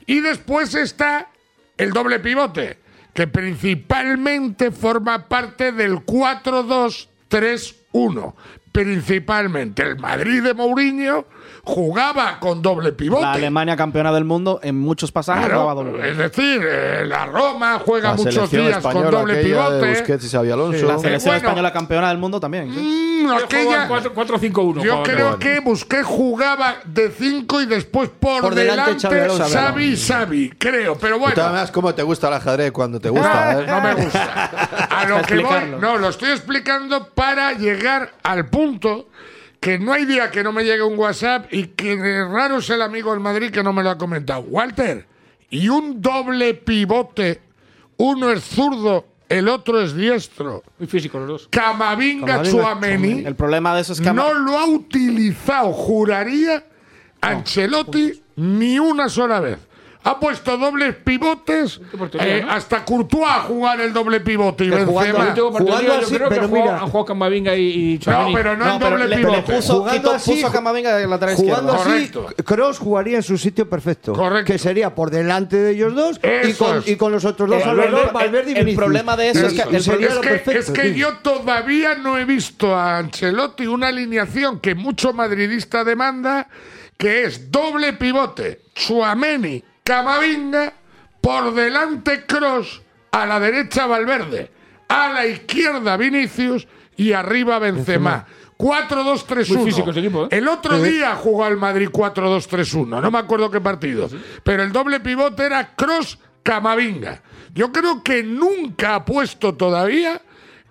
Y 0.08 0.22
después 0.22 0.74
está 0.76 1.30
el 1.78 1.92
doble 1.92 2.20
pivote, 2.20 2.80
que 3.16 3.26
principalmente 3.28 4.72
forma 4.72 5.30
parte 5.30 5.72
del 5.72 6.06
4-2-3-1. 6.06 8.34
Principalmente 8.74 9.84
el 9.84 9.98
Madrid 9.98 10.44
de 10.44 10.54
Mourinho 10.54 11.26
jugaba 11.64 12.40
con 12.40 12.62
doble 12.62 12.92
pivote. 12.92 13.22
La 13.24 13.34
Alemania 13.34 13.76
campeona 13.76 14.12
del 14.14 14.26
mundo 14.26 14.60
en 14.64 14.80
muchos 14.80 15.12
pasajes 15.12 15.46
Claro, 15.46 15.62
jugaba 15.62 15.84
doble. 15.84 16.10
es 16.10 16.18
decir, 16.18 16.62
eh, 16.64 17.04
la 17.06 17.26
Roma 17.26 17.80
juega 17.86 18.10
La 18.12 18.16
muchos 18.16 18.50
días 18.52 18.82
con 18.84 19.10
doble 19.12 19.44
pivote. 19.44 19.90
Busquets 19.90 20.34
y 20.34 20.38
Alonso. 20.38 20.88
La 20.88 21.00
selección 21.00 21.32
bueno. 21.34 21.48
española 21.48 21.74
campeona 21.74 22.10
del 22.10 22.18
mundo 22.18 22.40
también. 22.40 22.72
¿sí? 22.74 23.24
Mm, 23.26 23.32
aquella- 23.32 23.88
4-5-1. 23.88 24.84
yo 24.84 25.04
creo 25.04 25.40
que 25.40 25.60
Busquets 25.60 26.06
jugaba 26.06 26.76
de 26.86 27.10
5 27.10 27.62
y 27.62 27.66
después 27.66 28.10
por, 28.10 28.42
Por 28.42 28.56
delante 28.56 29.08
delante. 29.08 29.44
Xavi 29.54 29.86
y 29.86 29.98
Xavi, 29.98 30.50
creo. 30.58 30.98
Pero 30.98 31.20
bueno, 31.20 31.42
además, 31.42 31.72
¿cómo 31.72 31.94
te 31.94 32.04
gusta 32.04 32.28
el 32.28 32.34
ajedrez 32.36 32.72
cuando 32.72 33.00
te 33.00 33.10
gusta? 33.10 33.62
Eh? 33.62 33.66
no 33.68 33.82
me 33.82 33.94
gusta. 33.96 34.50
A 34.90 35.06
lo 35.10 35.22
que 35.22 35.38
voy, 35.38 35.76
no, 35.80 35.98
lo 35.98 36.10
estoy 36.10 36.30
explicando 36.32 37.10
para 37.10 37.54
llegar 37.54 38.14
al 38.24 38.46
punto 38.48 39.08
que 39.60 39.80
no 39.80 39.94
hay 39.94 40.06
día 40.06 40.32
que 40.32 40.44
no 40.44 40.52
me 40.52 40.64
llegue 40.64 40.84
un 40.84 40.98
WhatsApp 40.98 41.52
y 41.52 41.68
que 41.68 41.96
raro 42.26 42.58
es 42.58 42.70
el 42.70 42.82
amigo 42.82 43.12
del 43.12 43.20
Madrid 43.20 43.52
que 43.52 43.64
no 43.64 43.74
me 43.74 43.84
lo 43.84 43.90
ha 43.90 43.98
comentado. 43.98 44.42
Walter, 44.42 45.08
y 45.50 45.70
un 45.70 46.02
doble 46.02 46.54
pivote, 46.54 47.42
uno 47.98 48.32
es 48.32 48.44
zurdo, 48.44 49.06
el 49.30 49.48
otro 49.48 49.82
es 49.82 49.96
diestro. 49.96 50.64
Muy 50.78 50.88
físicos 50.88 51.22
los 51.22 51.30
dos. 51.30 51.48
Camavinga 51.50 52.44
Camavinga, 52.44 52.52
Chuameni 52.52 53.26
El 53.26 53.36
problema 53.36 53.76
de 53.76 53.82
eso 53.82 53.94
es 53.94 54.02
que 54.02 54.12
no 54.12 54.34
lo 54.34 54.58
ha 54.58 54.66
utilizado, 54.66 55.72
juraría, 55.72 56.66
Ancelotti 57.22 58.22
ni 58.36 58.80
una 58.80 59.10
sola 59.10 59.40
vez. 59.40 59.58
Ha 60.08 60.20
puesto 60.20 60.56
dobles 60.56 60.96
pivotes, 60.98 61.82
eh, 62.20 62.44
¿no? 62.46 62.52
hasta 62.52 62.86
Courtois 62.86 63.26
a 63.28 63.40
jugar 63.42 63.82
el 63.82 63.92
doble 63.92 64.20
pivote 64.20 64.66
y 64.66 64.70
Que 64.70 64.86
jugando- 64.86 65.18
Benzema. 65.18 65.50
Jugando 65.58 65.82
yo 65.82 65.94
así, 65.96 66.16
creo 66.16 66.30
que 66.30 66.36
pero 66.36 66.44
han 66.44 66.50
jugado- 66.50 66.66
mira. 66.72 66.78
han 66.84 66.86
jugado 66.92 67.06
Camavinga 67.06 67.56
y, 67.56 67.62
y 67.96 68.00
No, 68.06 68.28
pero 68.32 68.56
no, 68.56 68.66
No, 68.66 68.74
en 68.74 68.78
pero 68.80 68.92
doble 68.92 69.08
le, 69.08 69.16
pero 69.16 69.30
le 69.32 69.38
pivote. 69.42 69.54
puso, 69.56 69.80
Jugando 69.80 70.12
así, 70.12 70.32
puso 70.32 70.46
a 70.48 70.52
Camavinga 70.52 70.96
de 70.96 71.08
lateral 71.08 71.36
Jugando 71.36 71.74
así. 71.74 72.12
Cross 72.46 72.78
jugaría 72.78 73.18
en 73.18 73.24
su 73.24 73.36
sitio 73.40 73.68
perfecto. 73.68 74.14
Correcto. 74.14 74.52
Que 74.54 74.60
sería 74.60 74.94
por 74.94 75.10
delante 75.10 75.56
de 75.58 75.72
ellos 75.72 75.96
dos 75.96 76.20
y 76.24 76.50
Eso 76.50 76.66
con, 76.66 76.78
es. 76.78 76.88
y 76.88 76.96
con 76.98 77.12
los 77.12 77.26
otros 77.26 77.50
dos 77.50 77.64
el- 77.66 78.12
Valverde 78.14 78.52
y 78.52 78.58
el 78.70 78.76
problema 78.76 79.18
de 79.18 79.30
eso 79.32 79.48
es 79.48 79.54
que 79.54 79.62
el 79.64 79.76
es 79.76 79.88
lo 79.88 79.98
que, 80.22 80.30
perfecto, 80.30 80.52
es 80.52 80.70
que 80.70 80.94
sí. 80.94 81.00
yo 81.00 81.14
todavía 81.24 81.96
no 81.96 82.20
he 82.20 82.26
visto 82.26 82.76
a 82.76 83.00
Ancelotti 83.00 83.66
una 83.66 83.88
alineación 83.88 84.60
que 84.60 84.76
mucho 84.76 85.14
madridista 85.14 85.84
demanda, 85.84 86.48
que 86.96 87.24
es 87.24 87.50
doble 87.52 87.94
pivote, 87.94 88.62
Chuameni, 88.76 89.64
Camavinga, 89.86 90.74
por 91.22 91.54
delante 91.54 92.26
Cross, 92.26 92.82
a 93.12 93.28
la 93.28 93.40
derecha 93.40 93.86
Valverde, 93.86 94.52
a 94.88 95.10
la 95.14 95.28
izquierda 95.28 95.96
Vinicius 95.96 96.68
y 96.98 97.14
arriba 97.14 97.60
Benzema. 97.60 98.26
4-2-3-1. 98.58 99.58
Muy 99.58 99.66
físico 99.66 99.92
ese 99.92 100.00
equipo, 100.00 100.26
¿eh? 100.26 100.30
El 100.32 100.48
otro 100.48 100.82
día 100.82 101.16
jugó 101.16 101.46
el 101.46 101.58
Madrid 101.58 101.90
4-2-3-1, 101.90 103.00
no 103.00 103.12
me 103.12 103.20
acuerdo 103.20 103.52
qué 103.52 103.62
partido. 103.62 104.10
Pero 104.44 104.64
el 104.64 104.72
doble 104.72 105.02
pivote 105.02 105.46
era 105.46 105.76
Cross 105.76 106.18
Camavinga. 106.42 107.22
Yo 107.54 107.72
creo 107.72 108.02
que 108.02 108.24
nunca 108.24 108.96
ha 108.96 109.06
puesto 109.06 109.54
todavía 109.54 110.20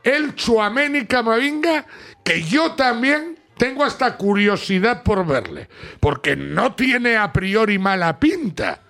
el 0.03 0.35
Chuameni 0.35 1.07
Camavinga, 1.07 1.87
que 2.25 2.43
yo 2.43 2.73
también 2.73 3.39
tengo 3.57 3.85
hasta 3.85 4.17
curiosidad 4.17 5.05
por 5.05 5.25
verle, 5.25 5.69
porque 6.01 6.35
no 6.35 6.75
tiene 6.75 7.17
a 7.17 7.33
priori 7.33 7.79
mala 7.79 8.19
pinta. 8.19 8.81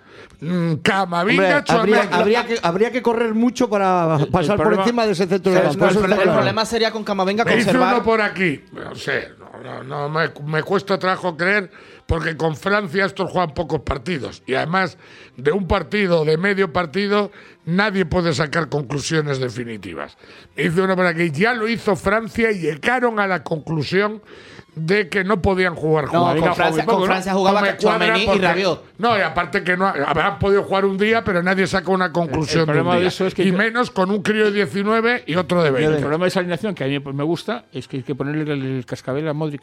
Camavinga, 0.81 1.63
habría, 1.67 2.01
habría 2.11 2.45
que, 2.45 2.59
habría 2.61 2.91
que 2.91 3.01
correr 3.01 3.33
mucho 3.33 3.69
para 3.69 4.17
pasar 4.31 4.57
por 4.57 4.73
encima 4.73 5.05
de 5.05 5.11
ese 5.13 5.27
centro 5.27 5.51
de 5.51 5.59
El, 5.59 5.63
campo. 5.65 5.85
eso 5.87 6.05
el- 6.05 6.15
problema 6.15 6.65
sería 6.65 6.91
con 6.91 7.03
Camavinga 7.03 7.43
Me 7.45 7.55
hizo 7.57 7.65
conservar. 7.65 7.95
uno 7.95 8.03
por 8.03 8.21
aquí. 8.21 8.63
No 8.73 8.95
sé, 8.95 9.29
no, 9.39 9.83
no, 9.83 9.83
no, 9.83 10.09
me, 10.09 10.29
me 10.45 10.63
cuesta 10.63 10.97
trabajo 10.99 11.35
creer 11.37 11.69
porque 12.05 12.37
con 12.37 12.55
Francia 12.55 13.05
estos 13.05 13.31
juegan 13.31 13.53
pocos 13.53 13.81
partidos. 13.81 14.43
Y 14.45 14.53
además, 14.55 14.97
de 15.37 15.51
un 15.51 15.67
partido, 15.67 16.23
de 16.25 16.37
medio 16.37 16.71
partido, 16.71 17.31
nadie 17.65 18.05
puede 18.05 18.33
sacar 18.33 18.69
conclusiones 18.69 19.39
definitivas. 19.39 20.17
Me 20.55 20.63
hizo 20.63 20.83
uno 20.83 20.95
por 20.95 21.05
aquí. 21.07 21.31
Ya 21.31 21.53
lo 21.53 21.67
hizo 21.67 21.95
Francia 21.95 22.51
y 22.51 22.59
llegaron 22.59 23.19
a 23.19 23.25
la 23.27 23.43
conclusión 23.43 24.21
de 24.75 25.07
que 25.09 25.23
no 25.23 25.41
podían 25.41 25.75
jugar 25.75 26.05
No, 26.11 26.25
juntos. 26.25 26.43
con 26.47 26.55
Francia, 26.55 26.85
poco, 26.85 26.97
con. 26.99 27.07
Francia 27.07 27.33
No 27.33 27.77
Tchouaméni 27.77 28.23
y 28.23 28.39
Rabiot. 28.39 28.83
No, 28.97 29.17
y 29.17 29.21
aparte 29.21 29.63
que 29.63 29.77
no 29.77 29.87
habrán 29.87 30.37
podido 30.39 30.63
jugar 30.63 30.85
un 30.85 30.97
día, 30.97 31.23
pero 31.23 31.41
nadie 31.41 31.65
saca 31.67 31.91
una 31.91 32.11
conclusión 32.11 32.69
El 32.69 32.75
de 32.75 32.81
un 32.81 32.89
de 32.91 32.99
día. 32.99 33.07
eso 33.07 33.25
es 33.25 33.33
que 33.33 33.43
y 33.43 33.51
yo- 33.51 33.57
menos 33.57 33.91
con 33.91 34.11
un 34.11 34.21
crío 34.21 34.45
de 34.45 34.51
19 34.51 35.23
y 35.27 35.35
otro 35.35 35.63
de 35.63 35.71
20. 35.71 35.93
El 35.95 35.99
problema 36.01 36.25
de 36.25 36.29
esa 36.29 36.39
alineación 36.41 36.75
que 36.75 36.83
a 36.83 36.87
mí 36.87 36.99
pues, 36.99 37.15
me 37.15 37.23
gusta 37.23 37.65
es 37.71 37.87
que 37.87 37.97
hay 37.97 38.03
que 38.03 38.15
ponerle 38.15 38.51
el, 38.53 38.63
el 38.77 38.85
cascabel 38.85 39.27
a 39.27 39.33
Modric. 39.33 39.61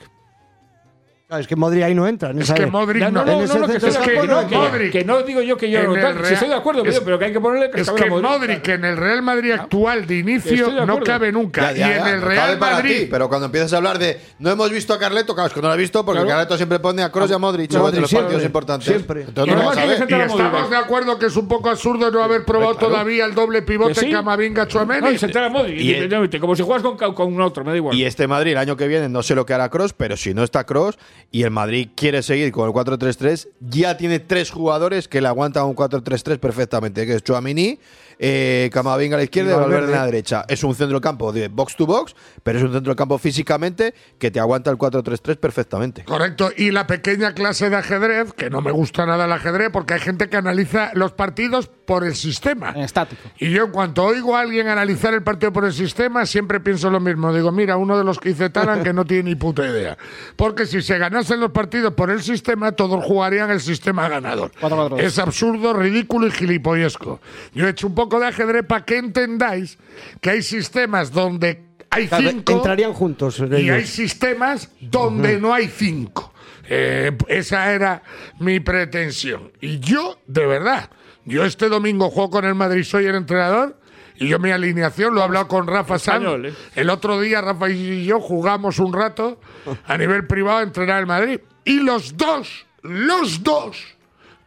Es 1.39 1.47
que 1.47 1.57
Modric 1.57 1.83
ahí 1.83 1.95
no 1.95 2.07
entra. 2.07 2.31
en 2.31 2.41
Es 2.43 2.53
que 2.53 2.67
Modric 2.67 3.03
no, 3.05 3.11
no, 3.11 3.25
no, 3.25 3.33
no, 3.33 3.41
no, 3.41 3.67
que 3.67 3.79
no, 4.27 4.91
que- 4.91 5.05
no 5.05 5.23
digo 5.23 5.41
yo 5.43 5.57
que 5.57 5.71
yo 5.71 5.83
no 5.83 5.95
Real- 5.95 6.25
si 6.25 6.35
estoy 6.35 6.49
de 6.49 6.55
acuerdo, 6.55 6.85
es- 6.85 7.01
pero 7.01 7.19
que 7.19 7.25
hay 7.27 7.33
que 7.33 7.41
ponerle 7.41 7.71
Es 7.75 7.91
que 7.91 8.11
Modric. 8.11 8.31
Modric 8.31 8.69
en 8.69 8.85
el 8.85 8.97
Real 8.97 9.23
Madrid 9.23 9.53
actual 9.53 10.07
de 10.07 10.19
inicio 10.19 10.71
de 10.71 10.87
no 10.87 11.01
cabe 11.01 11.33
nunca. 11.33 11.73
Ya, 11.73 11.73
ya, 11.73 11.89
y 11.89 11.93
en 11.93 12.05
ya, 12.05 12.11
el 12.15 12.21
no 12.21 12.27
Real 12.27 12.45
cabe 12.47 12.57
para 12.59 12.77
Madrid. 12.77 13.01
ti, 13.03 13.09
pero 13.11 13.29
cuando 13.29 13.47
empiezas 13.47 13.73
a 13.73 13.77
hablar 13.79 13.99
de 13.99 14.21
no 14.39 14.51
hemos 14.51 14.71
visto 14.71 14.93
a 14.95 14.99
Carleto, 14.99 15.35
claro, 15.35 15.49
es 15.49 15.55
que 15.55 15.63
no 15.63 15.69
lo 15.69 15.75
he 15.75 15.79
visto 15.79 16.05
porque 16.05 16.21
Claro. 16.21 16.29
Carleto 16.31 16.57
siempre 16.57 16.79
pone 16.81 17.03
a 17.03 17.11
Kroos 17.11 17.31
y 17.31 17.35
a 17.35 17.39
Modric 17.39 17.73
Modric 17.73 17.95
en 17.97 18.01
los 18.03 18.11
siempre, 18.11 18.25
partidos 18.25 18.45
importantes. 18.45 18.87
siempre. 18.89 19.23
Entonces 19.23 19.53
Y 19.55 19.57
no 19.57 19.63
Y 19.63 20.23
estamos 20.23 20.71
de 20.71 20.77
acuerdo 20.77 21.19
que 21.19 21.27
es 21.27 21.37
un 21.37 21.49
poco 21.49 21.71
absurdo 21.71 22.11
no 22.11 22.23
haber 22.23 22.45
probado 22.45 22.75
todavía 22.77 23.25
el 23.25 23.35
doble 23.35 23.63
pivote. 23.63 24.11
Camavinga 24.11 24.65
No, 24.65 24.69
Chuameni. 24.69 25.17
a 25.17 25.49
Modric. 25.49 26.41
Como 26.41 26.57
si 26.57 26.63
juegas 26.63 26.83
con, 27.15 27.33
un 27.33 27.41
otro, 27.41 27.65
me 27.65 27.71
da 27.73 27.77
igual. 27.77 27.97
Y 27.97 28.05
este 28.05 28.27
Madrid 28.27 28.53
el 28.53 28.59
año 28.59 28.77
que 28.77 28.87
viene 28.89 29.09
no 29.09 29.23
sé 29.23 29.35
lo 29.35 29.47
que 29.47 29.55
hará 29.55 29.69
Cross, 29.69 29.93
pero 29.95 30.17
si 30.17 30.35
no 30.35 30.43
está 30.43 30.65
Cross 30.65 30.99
y 31.31 31.43
el 31.43 31.51
Madrid 31.51 31.89
quiere 31.95 32.23
seguir 32.23 32.53
con 32.53 32.69
el 32.69 32.75
4-3-3, 32.75 33.49
ya 33.61 33.97
tiene 33.97 34.19
tres 34.19 34.51
jugadores 34.51 35.09
que 35.09 35.21
le 35.21 35.29
aguantan 35.29 35.67
un 35.67 35.77
4-3-3 35.77 36.39
perfectamente, 36.39 37.07
que 37.07 37.15
es 37.15 37.23
Chouamini, 37.23 37.79
eh, 38.19 38.71
Camavinga 38.73 39.17
a 39.17 39.19
la 39.19 39.25
izquierda 39.25 39.53
y 39.53 39.55
Valverde 39.55 39.73
Valverde. 39.73 39.95
a 39.95 40.01
la 40.01 40.07
derecha. 40.07 40.45
Es 40.49 40.63
un 40.65 40.75
centro 40.75 40.99
de 40.99 41.03
campo 41.03 41.33
de 41.33 41.49
box 41.49 41.77
to 41.77 41.87
box, 41.87 42.15
pero 42.43 42.59
es 42.59 42.65
un 42.65 42.73
centro 42.73 42.93
de 42.93 42.97
campo 42.97 43.19
físicamente 43.19 43.95
que 44.19 44.31
te 44.31 44.41
aguanta 44.41 44.71
el 44.71 44.79
4-3-3 44.79 45.37
perfectamente. 45.37 46.05
Correcto, 46.05 46.51
y 46.57 46.71
la 46.71 46.87
pequeña 46.87 47.35
clase 47.35 47.71
de 47.71 47.77
ajedrez, 47.77 48.33
que 48.33 48.51
no 48.51 48.61
me 48.61 48.71
gusta 48.71 49.07
nada 49.07 49.25
el 49.25 49.33
ajedrez, 49.33 49.71
porque 49.73 49.95
hay 49.95 50.01
gente 50.01 50.29
que 50.29 50.37
analiza 50.37 50.91
los 50.95 51.13
partidos 51.13 51.69
por 51.69 52.05
el 52.05 52.15
sistema. 52.15 52.73
En 52.75 52.83
estático. 52.83 53.23
Y 53.39 53.51
yo, 53.51 53.65
en 53.65 53.71
cuanto 53.71 54.05
oigo 54.05 54.37
a 54.37 54.41
alguien 54.41 54.69
analizar 54.69 55.15
el 55.15 55.23
partido 55.23 55.53
por 55.53 55.65
el 55.65 55.73
sistema, 55.73 56.27
siempre 56.27 56.61
pienso 56.61 56.91
lo 56.91 57.01
mismo. 57.01 57.33
Digo, 57.33 57.53
mira, 57.53 57.77
uno 57.77 57.99
de 57.99 58.05
los 58.05 58.19
que 58.19 58.31
hice 58.31 58.51
Talan 58.51 58.83
que 58.83 58.93
no 58.93 59.05
tiene 59.05 59.31
ni 59.31 59.35
puta 59.35 59.67
idea. 59.67 59.97
Porque 60.37 60.67
si 60.67 60.83
se 60.83 60.99
ganasen 60.99 61.41
los 61.41 61.51
partidos 61.51 61.95
por 61.95 62.11
el 62.11 62.23
sistema, 62.23 62.73
todos 62.73 63.05
jugarían 63.05 63.51
el 63.51 63.61
sistema 63.61 64.09
ganador. 64.09 64.53
4-4-2. 64.61 65.01
Es 65.01 65.19
absurdo, 65.19 65.73
ridículo 65.75 66.27
y 66.27 66.31
gilipollesco. 66.31 67.21
Yo 67.55 67.67
he 67.67 67.71
hecho 67.71 67.87
un 67.87 67.95
poco 68.03 68.19
de 68.19 68.27
ajedrez 68.27 68.65
para 68.67 68.85
que 68.85 68.97
entendáis 68.99 69.79
que 70.21 70.31
hay 70.31 70.43
sistemas 70.43 71.13
donde 71.13 71.65
hay 71.89 72.09
cinco 72.09 72.53
entrarían 72.53 72.93
juntos. 72.95 73.39
y 73.39 73.45
ellos. 73.55 73.77
hay 73.77 73.87
sistemas 73.87 74.71
donde 74.81 75.39
no 75.39 75.53
hay 75.55 75.69
cinco. 75.69 76.33
Eh, 76.69 77.13
esa 77.29 77.73
era 77.73 78.03
mi 78.41 78.61
pretensión. 78.61 79.53
Y 79.61 79.79
yo, 79.79 80.19
de 80.27 80.47
verdad, 80.47 80.91
yo 81.25 81.45
este 81.45 81.69
domingo 81.69 82.11
juego 82.11 82.31
con 82.31 82.45
el 82.45 82.55
Madrid, 82.55 82.83
soy 82.83 83.07
el 83.07 83.15
entrenador. 83.15 83.79
Y 84.17 84.29
yo 84.29 84.39
mi 84.39 84.51
alineación 84.51 85.15
lo 85.15 85.21
he 85.21 85.25
hablado 85.25 85.49
con 85.49 85.67
Rafa 85.67 85.99
Sanz. 85.99 86.23
Español, 86.23 86.47
¿eh? 86.47 86.55
El 86.75 86.91
otro 86.91 87.21
día 87.21 87.41
Rafa 87.41 87.71
y 87.71 88.05
yo 88.05 88.21
jugamos 88.21 88.79
un 88.79 88.93
rato 88.93 89.41
a 89.87 89.99
nivel 89.99 90.27
privado 90.27 90.59
a 90.59 90.63
entrenar 90.63 91.01
el 91.01 91.07
Madrid. 91.07 91.41
Y 91.65 91.81
los 91.81 92.17
dos, 92.17 92.67
los 92.83 93.43
dos, 93.43 93.97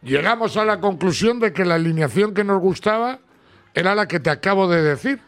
llegamos 0.02 0.56
a 0.56 0.64
la 0.64 0.80
conclusión 0.80 1.40
de 1.40 1.52
que 1.52 1.64
la 1.64 1.74
alineación 1.74 2.32
que 2.32 2.44
nos 2.44 2.60
gustaba 2.60 3.20
era 3.76 3.94
la 3.94 4.08
que 4.08 4.18
te 4.18 4.30
acabo 4.30 4.66
de 4.66 4.82
decir. 4.82 5.20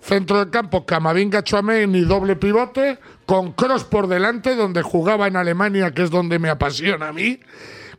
Centro 0.00 0.38
del 0.40 0.50
campo, 0.50 0.84
Camavinga, 0.84 1.44
Chouameni, 1.44 2.00
doble 2.00 2.34
pivote, 2.34 2.98
con 3.24 3.52
Cross 3.52 3.84
por 3.84 4.08
delante, 4.08 4.56
donde 4.56 4.82
jugaba 4.82 5.28
en 5.28 5.36
Alemania, 5.36 5.92
que 5.92 6.02
es 6.02 6.10
donde 6.10 6.40
me 6.40 6.48
apasiona 6.50 7.06
a 7.08 7.12
mí, 7.12 7.38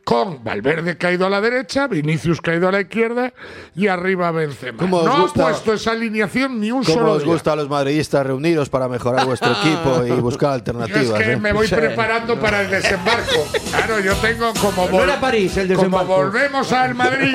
con 0.04 0.44
Valverde 0.44 0.98
caído 0.98 1.24
a 1.24 1.30
la 1.30 1.40
derecha, 1.40 1.86
Vinicius 1.86 2.42
caído 2.42 2.68
a 2.68 2.72
la 2.72 2.82
izquierda 2.82 3.32
y 3.74 3.86
arriba 3.86 4.30
Benzema. 4.32 4.76
¿Cómo 4.76 4.98
os 4.98 5.06
no 5.06 5.22
gusta- 5.22 5.44
ha 5.44 5.48
puesto 5.48 5.72
esa 5.72 5.92
alineación 5.92 6.60
ni 6.60 6.70
un 6.70 6.84
¿Cómo 6.84 6.94
solo 6.98 7.12
os 7.12 7.22
día. 7.22 7.32
gusta 7.32 7.52
a 7.52 7.56
los 7.56 7.70
madridistas 7.70 8.26
reuniros 8.26 8.68
para 8.68 8.86
mejorar 8.86 9.24
vuestro 9.24 9.52
equipo 9.62 10.04
y 10.06 10.10
buscar 10.20 10.50
Yo 10.50 10.54
alternativas? 10.56 11.20
es 11.20 11.26
que 11.26 11.32
eh? 11.32 11.36
me 11.38 11.54
voy 11.54 11.68
preparando 11.70 12.38
para 12.38 12.60
el 12.60 12.70
desembarco. 12.70 13.46
Claro, 13.70 13.98
yo 14.00 14.14
tengo 14.16 14.52
como, 14.60 14.90
No 14.90 15.02
era 15.04 15.18
París 15.18 15.56
el 15.56 15.68
como 15.68 15.78
desembarco. 15.78 16.16
volvemos 16.16 16.70
al 16.70 16.94
Madrid, 16.94 17.34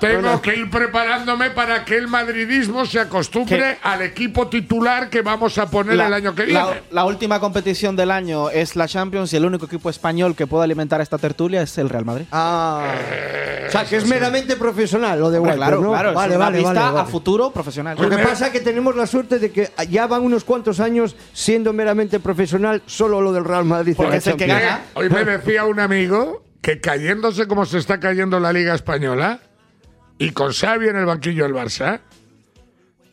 Tengo 0.00 0.40
que 0.42 0.56
ir 0.56 0.70
preparándome 0.70 1.50
para 1.50 1.84
que 1.84 1.96
el 1.96 2.08
madridismo 2.08 2.84
se 2.86 3.00
acostumbre 3.00 3.58
¿Qué? 3.58 3.78
al 3.82 4.02
equipo 4.02 4.48
titular 4.48 5.08
que 5.10 5.22
vamos 5.22 5.58
a 5.58 5.66
poner 5.70 5.94
el 5.94 6.12
año 6.12 6.34
que 6.34 6.44
viene. 6.44 6.60
la- 6.60 6.80
la 6.90 7.04
última 7.04 7.38
competición 7.40 7.96
del 7.96 8.10
año 8.10 8.50
es 8.50 8.76
la 8.76 8.88
Champions 8.88 9.32
y 9.32 9.36
el 9.36 9.44
único 9.44 9.66
equipo 9.66 9.90
español 9.90 10.34
que 10.34 10.46
puede 10.46 10.64
alimentar 10.64 11.00
esta 11.00 11.18
tertulia 11.18 11.62
es 11.62 11.76
el 11.78 11.88
Real 11.88 12.04
Madrid. 12.04 12.26
Ah. 12.32 12.94
O 13.68 13.70
sea, 13.70 13.84
que 13.84 13.96
es 13.96 14.06
meramente 14.06 14.56
profesional 14.56 15.20
lo 15.20 15.30
de 15.30 15.38
Walter, 15.38 15.56
claro, 15.58 15.80
¿no? 15.80 15.90
claro, 15.90 16.12
vale, 16.14 16.32
es 16.32 16.36
una 16.36 16.44
vale, 16.46 16.58
vista 16.58 16.72
vale, 16.72 16.86
a 16.88 16.92
vale. 16.92 17.10
futuro 17.10 17.50
profesional. 17.52 17.96
Lo 18.00 18.10
que 18.10 18.18
pasa 18.18 18.46
es 18.46 18.52
que 18.52 18.60
tenemos 18.60 18.96
la 18.96 19.06
suerte 19.06 19.38
de 19.38 19.52
que 19.52 19.70
ya 19.88 20.06
van 20.06 20.22
unos 20.22 20.42
cuantos 20.44 20.80
años 20.80 21.14
siendo 21.32 21.72
meramente 21.72 22.18
profesional 22.20 22.82
solo 22.86 23.20
lo 23.20 23.32
del 23.32 23.44
Real 23.44 23.64
Madrid. 23.64 23.94
Porque 23.96 24.10
la 24.12 24.16
es 24.18 24.26
el 24.26 24.36
que 24.36 24.46
gana. 24.46 24.80
Hoy 24.94 25.08
me 25.08 25.24
decía 25.24 25.64
un 25.66 25.78
amigo 25.78 26.42
que 26.60 26.80
cayéndose 26.80 27.46
como 27.46 27.64
se 27.64 27.78
está 27.78 28.00
cayendo 28.00 28.40
la 28.40 28.52
Liga 28.52 28.74
Española 28.74 29.40
y 30.20 30.32
con 30.32 30.52
Xavi 30.52 30.88
en 30.88 30.96
el 30.96 31.06
banquillo 31.06 31.44
del 31.44 31.54
Barça, 31.54 32.00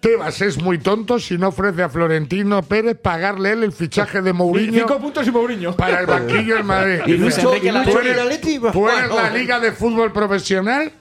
Tebas 0.02 0.42
es 0.42 0.62
muy 0.62 0.78
tonto 0.78 1.20
si 1.20 1.38
no 1.38 1.48
ofrece 1.48 1.82
a 1.82 1.90
Florentino 1.90 2.62
Pérez 2.62 2.98
pagarle 3.02 3.54
él 3.54 3.64
el 3.64 3.72
fichaje 3.72 4.22
de 4.22 4.34
Mourinho 4.34 4.74
Cinco 4.74 5.00
puntos 5.00 5.26
y 5.26 5.32
Mourinho. 5.32 5.76
para 5.76 6.02
el 6.02 6.06
banquillo 6.06 6.56
del 6.56 6.66
Madrid. 6.66 7.00
Y 7.08 7.14
Lucho 7.14 7.42
¿Tú 7.42 7.92
tú 7.92 7.98
eres 8.00 9.10
la 9.10 9.30
liga 9.32 9.60
de 9.60 9.72
fútbol 9.72 10.12
profesional? 10.12 10.92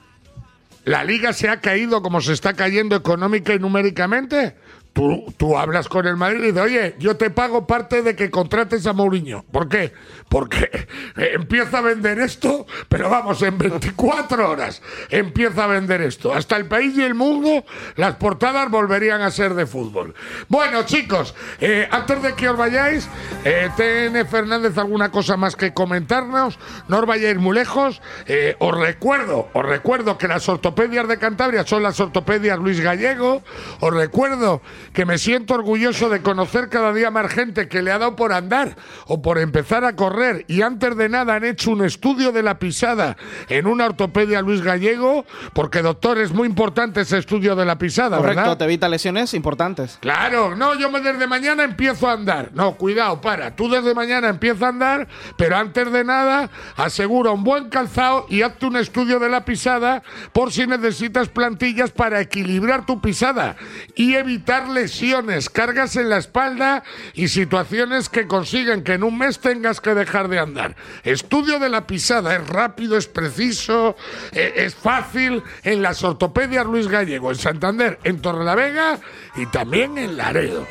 ¿La 0.84 1.02
liga 1.02 1.32
se 1.32 1.48
ha 1.48 1.60
caído 1.60 2.00
como 2.00 2.20
se 2.20 2.32
está 2.32 2.54
cayendo 2.54 2.94
económica 2.94 3.52
y 3.52 3.58
numéricamente? 3.58 4.54
Tú, 4.96 5.30
tú 5.36 5.58
hablas 5.58 5.90
con 5.90 6.06
el 6.06 6.16
Madrid 6.16 6.38
y 6.38 6.46
dices, 6.46 6.62
oye, 6.62 6.96
yo 6.98 7.18
te 7.18 7.28
pago 7.28 7.66
parte 7.66 8.00
de 8.00 8.16
que 8.16 8.30
contrates 8.30 8.86
a 8.86 8.94
Mourinho. 8.94 9.44
¿Por 9.52 9.68
qué? 9.68 9.92
Porque 10.30 10.88
eh, 11.18 11.32
empieza 11.34 11.78
a 11.78 11.80
vender 11.82 12.18
esto, 12.18 12.66
pero 12.88 13.10
vamos, 13.10 13.42
en 13.42 13.58
24 13.58 14.50
horas 14.50 14.80
empieza 15.10 15.64
a 15.64 15.66
vender 15.66 16.00
esto. 16.00 16.32
Hasta 16.32 16.56
el 16.56 16.64
país 16.64 16.96
y 16.96 17.02
el 17.02 17.14
mundo, 17.14 17.66
las 17.96 18.14
portadas 18.14 18.70
volverían 18.70 19.20
a 19.20 19.30
ser 19.30 19.52
de 19.52 19.66
fútbol. 19.66 20.14
Bueno, 20.48 20.84
chicos, 20.84 21.34
eh, 21.60 21.86
antes 21.90 22.22
de 22.22 22.32
que 22.32 22.48
os 22.48 22.56
vayáis, 22.56 23.06
eh, 23.44 23.68
¿tiene 23.76 24.24
Fernández 24.24 24.78
alguna 24.78 25.10
cosa 25.10 25.36
más 25.36 25.56
que 25.56 25.74
comentarnos? 25.74 26.58
No 26.88 27.00
os 27.00 27.06
vayáis 27.06 27.36
muy 27.36 27.54
lejos. 27.54 28.00
Eh, 28.24 28.56
os 28.60 28.74
recuerdo, 28.74 29.50
os 29.52 29.66
recuerdo 29.66 30.16
que 30.16 30.26
las 30.26 30.48
ortopedias 30.48 31.06
de 31.06 31.18
Cantabria 31.18 31.66
son 31.66 31.82
las 31.82 32.00
ortopedias 32.00 32.58
Luis 32.58 32.80
Gallego. 32.80 33.42
Os 33.80 33.92
recuerdo 33.92 34.62
que 34.92 35.06
me 35.06 35.18
siento 35.18 35.54
orgulloso 35.54 36.08
de 36.08 36.22
conocer 36.22 36.68
cada 36.68 36.92
día 36.92 37.10
más 37.10 37.30
gente 37.32 37.68
que 37.68 37.82
le 37.82 37.92
ha 37.92 37.98
dado 37.98 38.16
por 38.16 38.32
andar 38.32 38.76
o 39.06 39.22
por 39.22 39.38
empezar 39.38 39.84
a 39.84 39.96
correr 39.96 40.44
y 40.48 40.62
antes 40.62 40.96
de 40.96 41.08
nada 41.08 41.34
han 41.34 41.44
hecho 41.44 41.70
un 41.70 41.84
estudio 41.84 42.32
de 42.32 42.42
la 42.42 42.58
pisada 42.58 43.16
en 43.48 43.66
una 43.66 43.86
ortopedia 43.86 44.42
Luis 44.42 44.62
Gallego, 44.62 45.24
porque 45.52 45.82
doctor 45.82 46.18
es 46.18 46.32
muy 46.32 46.48
importante 46.48 47.02
ese 47.02 47.18
estudio 47.18 47.56
de 47.56 47.64
la 47.64 47.78
pisada, 47.78 48.18
Correcto, 48.18 48.40
¿verdad? 48.40 48.58
te 48.58 48.64
evita 48.64 48.88
lesiones 48.88 49.34
importantes. 49.34 49.98
Claro, 50.00 50.56
no, 50.56 50.74
yo 50.74 50.90
desde 50.90 51.26
mañana 51.26 51.64
empiezo 51.64 52.08
a 52.08 52.12
andar. 52.12 52.50
No, 52.54 52.76
cuidado, 52.76 53.20
para. 53.20 53.54
Tú 53.54 53.68
desde 53.68 53.94
mañana 53.94 54.28
empieza 54.28 54.66
a 54.66 54.68
andar, 54.70 55.08
pero 55.36 55.56
antes 55.56 55.90
de 55.92 56.04
nada, 56.04 56.50
asegura 56.76 57.30
un 57.30 57.44
buen 57.44 57.68
calzado 57.68 58.26
y 58.28 58.42
hazte 58.42 58.66
un 58.66 58.76
estudio 58.76 59.18
de 59.18 59.28
la 59.28 59.44
pisada 59.44 60.02
por 60.32 60.52
si 60.52 60.66
necesitas 60.66 61.28
plantillas 61.28 61.90
para 61.90 62.20
equilibrar 62.20 62.86
tu 62.86 63.00
pisada 63.00 63.56
y 63.94 64.14
evitar 64.14 64.68
lesiones, 64.76 65.50
cargas 65.50 65.96
en 65.96 66.10
la 66.10 66.18
espalda 66.18 66.84
y 67.14 67.28
situaciones 67.28 68.08
que 68.08 68.26
consiguen 68.26 68.84
que 68.84 68.92
en 68.92 69.02
un 69.02 69.18
mes 69.18 69.40
tengas 69.40 69.80
que 69.80 69.94
dejar 69.94 70.28
de 70.28 70.38
andar. 70.38 70.76
Estudio 71.02 71.58
de 71.58 71.68
la 71.68 71.86
pisada 71.86 72.36
es 72.36 72.46
rápido, 72.46 72.96
es 72.96 73.06
preciso, 73.06 73.96
eh, 74.32 74.52
es 74.56 74.74
fácil 74.74 75.42
en 75.64 75.82
las 75.82 76.04
ortopedias 76.04 76.66
Luis 76.66 76.88
Gallego, 76.88 77.30
en 77.30 77.38
Santander, 77.38 77.98
en 78.04 78.20
Torrelavega 78.20 79.00
y 79.36 79.46
también 79.46 79.98
en 79.98 80.16
Laredo. 80.16 80.66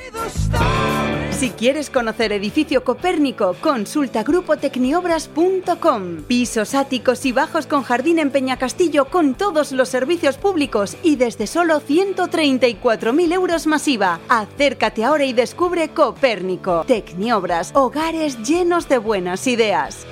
Si 1.31 1.49
quieres 1.49 1.89
conocer 1.89 2.31
Edificio 2.31 2.85
Copérnico, 2.85 3.57
consulta 3.59 4.23
grupotecniobras.com. 4.23 6.23
Pisos 6.27 6.73
áticos 6.73 7.25
y 7.25 7.33
bajos 7.33 7.67
con 7.67 7.83
jardín 7.83 8.19
en 8.19 8.31
Peñacastillo 8.31 9.09
con 9.09 9.35
todos 9.35 9.73
los 9.73 9.89
servicios 9.89 10.37
públicos 10.37 10.95
y 11.03 11.17
desde 11.17 11.45
solo 11.45 11.81
134.000 11.81 13.33
euros 13.33 13.67
Acércate 14.03 15.05
ahora 15.05 15.23
y 15.25 15.33
descubre 15.33 15.89
Copérnico. 15.89 16.83
Tecniobras, 16.85 17.71
hogares 17.73 18.41
llenos 18.43 18.89
de 18.89 18.97
buenas 18.97 19.47
ideas. 19.47 20.05